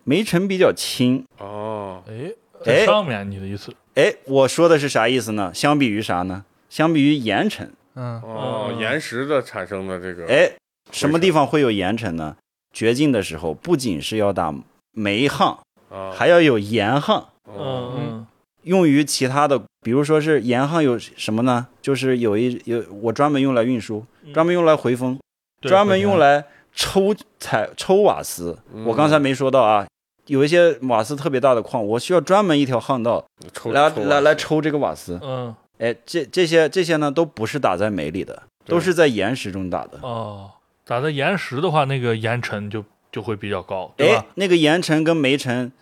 [0.04, 1.24] 煤尘比较轻。
[1.38, 2.32] 哦，哎，
[2.64, 3.74] 哎在上面，你的意思？
[3.94, 5.52] 哎，我说的是啥意思呢？
[5.54, 6.44] 相比于啥呢？
[6.70, 10.50] 相比于岩尘，嗯，哦，嗯岩石的产生的这个，哎，
[10.90, 12.36] 什么地方会有盐尘呢？
[12.72, 14.54] 掘进的时候，不仅是要打
[14.92, 15.58] 煤夯，
[15.90, 18.26] 啊，还要有盐夯，嗯嗯
[18.62, 21.66] 用于其他的，比如说是盐夯有什么呢？
[21.80, 25.18] 就是有一有我专门用来运输，嗯专门用来回风，
[25.60, 26.44] 对专门用来
[26.74, 28.58] 抽采抽瓦斯。
[28.74, 29.86] 嗯我刚才没说到啊，
[30.26, 33.24] 有一些瓦斯特别大的矿，我需要专门一条巷道
[33.72, 35.18] 来来来抽这个瓦斯。
[35.22, 39.98] 嗯哎，这这些这些呢，都不是打在煤里的，都是在岩石中打的。
[40.02, 40.48] 哦，
[40.86, 45.72] 打在岩石的话，那个岩尘就就会比较高，对哎吧？，那个岩尘跟煤尘，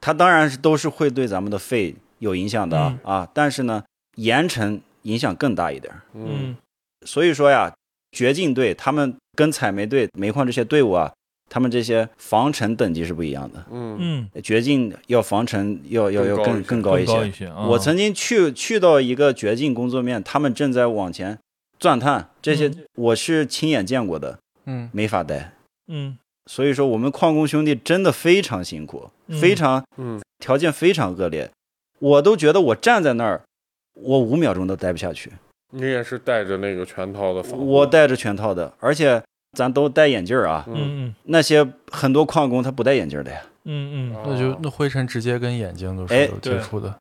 [0.00, 3.12] 它当然是都是会对咱们的肺有影响的啊,、嗯。
[3.12, 3.84] 啊，但是呢，
[4.16, 6.00] 盐城影响更大一点儿。
[6.14, 6.26] 嗯。
[6.40, 6.56] 嗯
[7.04, 7.74] 所以说呀，
[8.12, 11.10] 掘进队他们跟采煤队、煤矿这些队伍啊，
[11.48, 13.64] 他们这些防尘等级是不一样的。
[13.70, 13.96] 嗯。
[13.98, 17.50] 嗯，掘进要防尘要要要更更高一些。
[17.68, 21.38] 我曾经去去到一个掘进工作面，他们正在往前
[21.78, 22.84] 钻探，这些嗯。
[22.96, 25.54] 我是亲眼见过的，嗯，没法待。
[25.88, 26.18] 嗯。
[26.50, 29.40] 所以说，我们矿工兄弟真的非常辛苦，嗯。
[29.40, 30.20] 非常嗯。
[30.38, 31.50] 条件非常恶劣，
[32.00, 33.42] 我都觉得我站在那儿，
[33.94, 35.30] 我五秒钟都待不下去。
[35.72, 39.22] 你也是带着那个全套的防护，我戴着全套的，而且
[39.56, 40.64] 咱都戴眼镜儿啊。
[40.66, 40.74] 嗯
[41.06, 46.92] 嗯那些很多矿工他不戴眼镜儿的呀，嗯嗯哦那就那灰尘直接跟眼睛都是哎有接触的。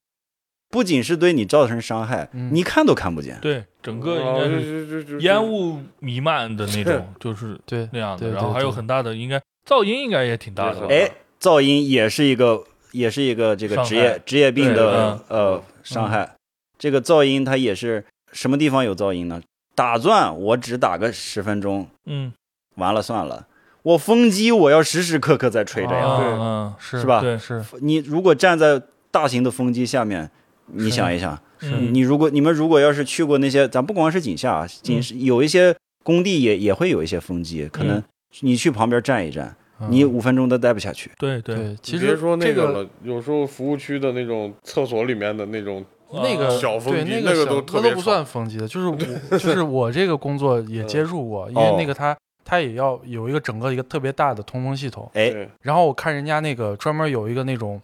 [0.72, 3.40] 不仅是对你造成伤害，嗯你看都看不见。
[3.42, 8.30] 对，整个应哦该就是烟雾弥漫的那种，就是对那样的。
[8.30, 11.10] 然后还有很大的，应该噪音应该也挺大的哎，
[11.42, 15.38] 噪音也是一个，也是一个这个职业职业病的嗯。
[15.38, 16.30] 呃伤害。
[16.78, 19.42] 这个噪音它也是什么地方有噪音呢？
[19.76, 22.32] 打钻我只打个十分钟，嗯，
[22.76, 23.48] 完了算了。
[23.82, 26.06] 我风机我要时时刻刻在吹着呀。
[26.06, 27.22] 啊嗯是是吧？
[27.22, 27.64] 对是。
[27.82, 30.30] 你如果站在大型的风机下面，
[30.68, 38.04] 你想一想，嗯你如果你们如果要是去过那些，咱不光是井下啊，井是有一些工地也也会有一些风机，可能
[38.42, 39.56] 你去旁边站一站，嗯
[39.88, 41.10] 你五分钟都待不下去。
[41.18, 48.98] 对对，对，其实说那个了，有时候服务区的那种厕所里面的那种，那个小风对那机那个小都特别那都不算风机的，就是我
[49.38, 51.72] 就是我这个工作也接触过，因哦。
[51.72, 57.80] 为那个它它也要有一个整个一个特别大的通风系统，哎，然后我看人家那个专门有一个那种，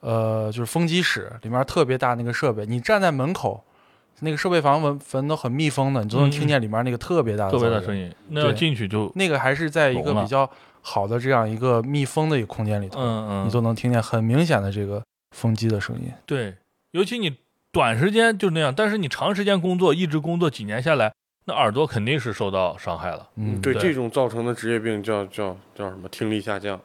[0.00, 3.62] 呃，就是风机室里面特别大那个设备，你站在门口，
[4.20, 7.84] 那个设备房门门都很密封的，你都能听见里面那个特别大的特别大音。
[7.84, 10.48] 声音，那要进去就那个还是在一个比较
[10.90, 15.02] 好的这样一个密封的一个空间里头，嗯嗯，你都能听见很明显的这个
[15.36, 16.10] 风机的声音。
[16.24, 16.54] 对，
[16.92, 17.36] 尤其你
[17.70, 21.12] 短时间就那样，但是你长时间工作，一直工作几年下来，
[21.44, 23.28] 那耳朵肯定是受到伤害了。
[23.36, 26.08] 嗯，对对这种造成的职业病叫叫叫什么？
[26.08, 26.80] 听力下降。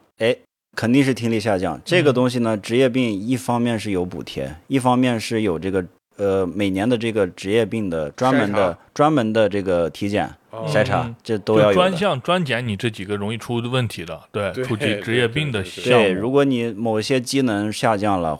[0.76, 1.80] 肯定是听力下降。
[1.86, 5.86] 这个嗯东西呢，职业病一方面是有补贴，一方面是有这个
[6.18, 10.65] 呃每年的这个职业病的专门的专门的这个体检哦。
[10.68, 16.06] 筛查嗯，这都要专项专检你这几个容易出问题的，对，出对职职业病的对对对项目。
[16.07, 18.40] 对，如果你某些机能下降了，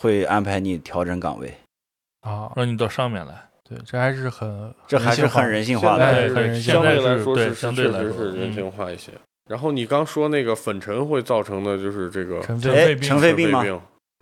[0.00, 1.54] 会安排你调整岗位，
[2.22, 6.60] 啊，让你到上面来，对，这还是很这还是很人性化的。
[6.60, 8.12] 相对来说是相对来说。
[8.12, 8.52] 是人嗯。
[8.52, 9.12] 性化一些。
[9.48, 13.02] 然后你刚说那个粉尘会造成的就是这个哎，尘肺病。
[13.08, 13.64] 尘肺病吗？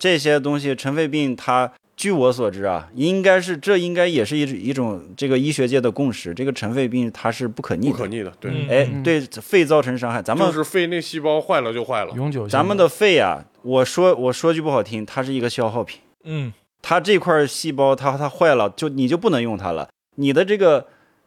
[0.01, 1.72] 病，这些东西，尘肺病它。
[1.97, 7.93] 据我所知啊，应该是这应该也是一一种这个医学界的共识，这个尘肺病它是不可逆的。
[7.93, 9.02] 不可逆的，对，嗯哎，嗯。
[9.02, 12.14] 对肺造成伤害，咱们就是肺内细胞坏了就坏了。
[12.16, 16.01] 永久性咱们的肺啊，我说我说句不好听，它是一个消耗品。
[16.24, 16.51] 嗯，
[16.81, 20.86] 它这块细胞它它坏了，就你就不能用它了，你的这个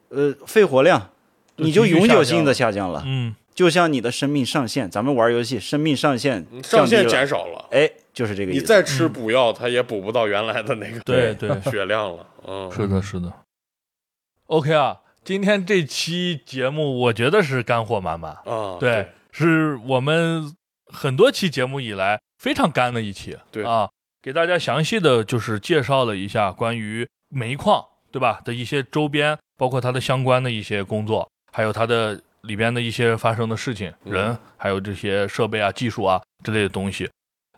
[0.10, 1.12] 呃肺活量
[1.58, 8.62] 你就永久性的下降了，嗯，就像你的生命上限，咱们玩游戏生命上限嗯上限减少了，哎，就是这个意思。
[8.62, 12.26] 你再吃补药，它也补不到原来的那个对 对，血量了。
[12.48, 13.34] 嗯，是的，是的。
[14.48, 20.54] OK 啊，今天这期节目我觉得是干货满满，啊，对，是我们
[20.86, 23.90] 很多期节目以来非常干的一期，对啊，
[24.22, 37.10] 给大家详细的就是介绍了一下关于煤矿对吧的一些周边，包括它的相关的一些工作，还有它的里边的一些发生的事情、嗯人，还有这些设备啊、技术啊之类的东西。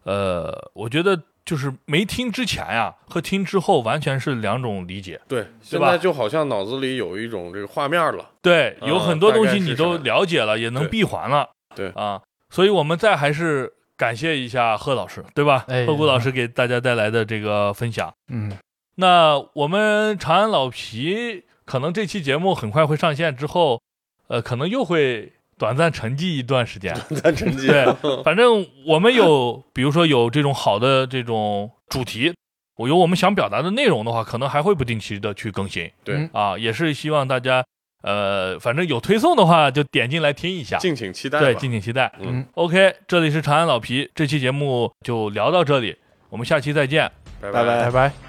[0.05, 5.19] 呃，我觉得就是没听之前呀、和听之后完全是两种理解。
[5.27, 8.29] 对，现在就好像脑子里有一种这个画面了。
[8.41, 11.49] 对，有嗯很多东西你都了解了，也能闭环了。
[11.75, 15.65] 对啊，所以我们再还是感谢一下贺老师，对吧？
[15.67, 18.13] 哎贺谷老师给大家带来的这个分享。
[18.29, 18.57] 嗯，
[18.95, 23.81] 那我们长安老皮可能这期节目很快会上线之后，
[24.27, 26.93] 呃，可能又会短暂沉寂一段时间。
[27.09, 32.33] 短暂沉寂，对，反正我们有，比如说有这种好的这种主题，
[32.77, 35.89] 我有我们想表达的内容的话，可能还会不定期的去更新。
[36.03, 37.63] 对嗯啊，也是希望大家
[38.03, 41.39] 呃，反正有推送的话就点进来听一下，敬请期待。
[41.39, 42.11] 对，敬请期待。
[42.19, 45.95] 嗯，OK，这里是长安老皮，这期节目就聊到这里，
[46.29, 47.11] 我们下期再见。
[47.41, 48.24] 拜拜拜拜拜。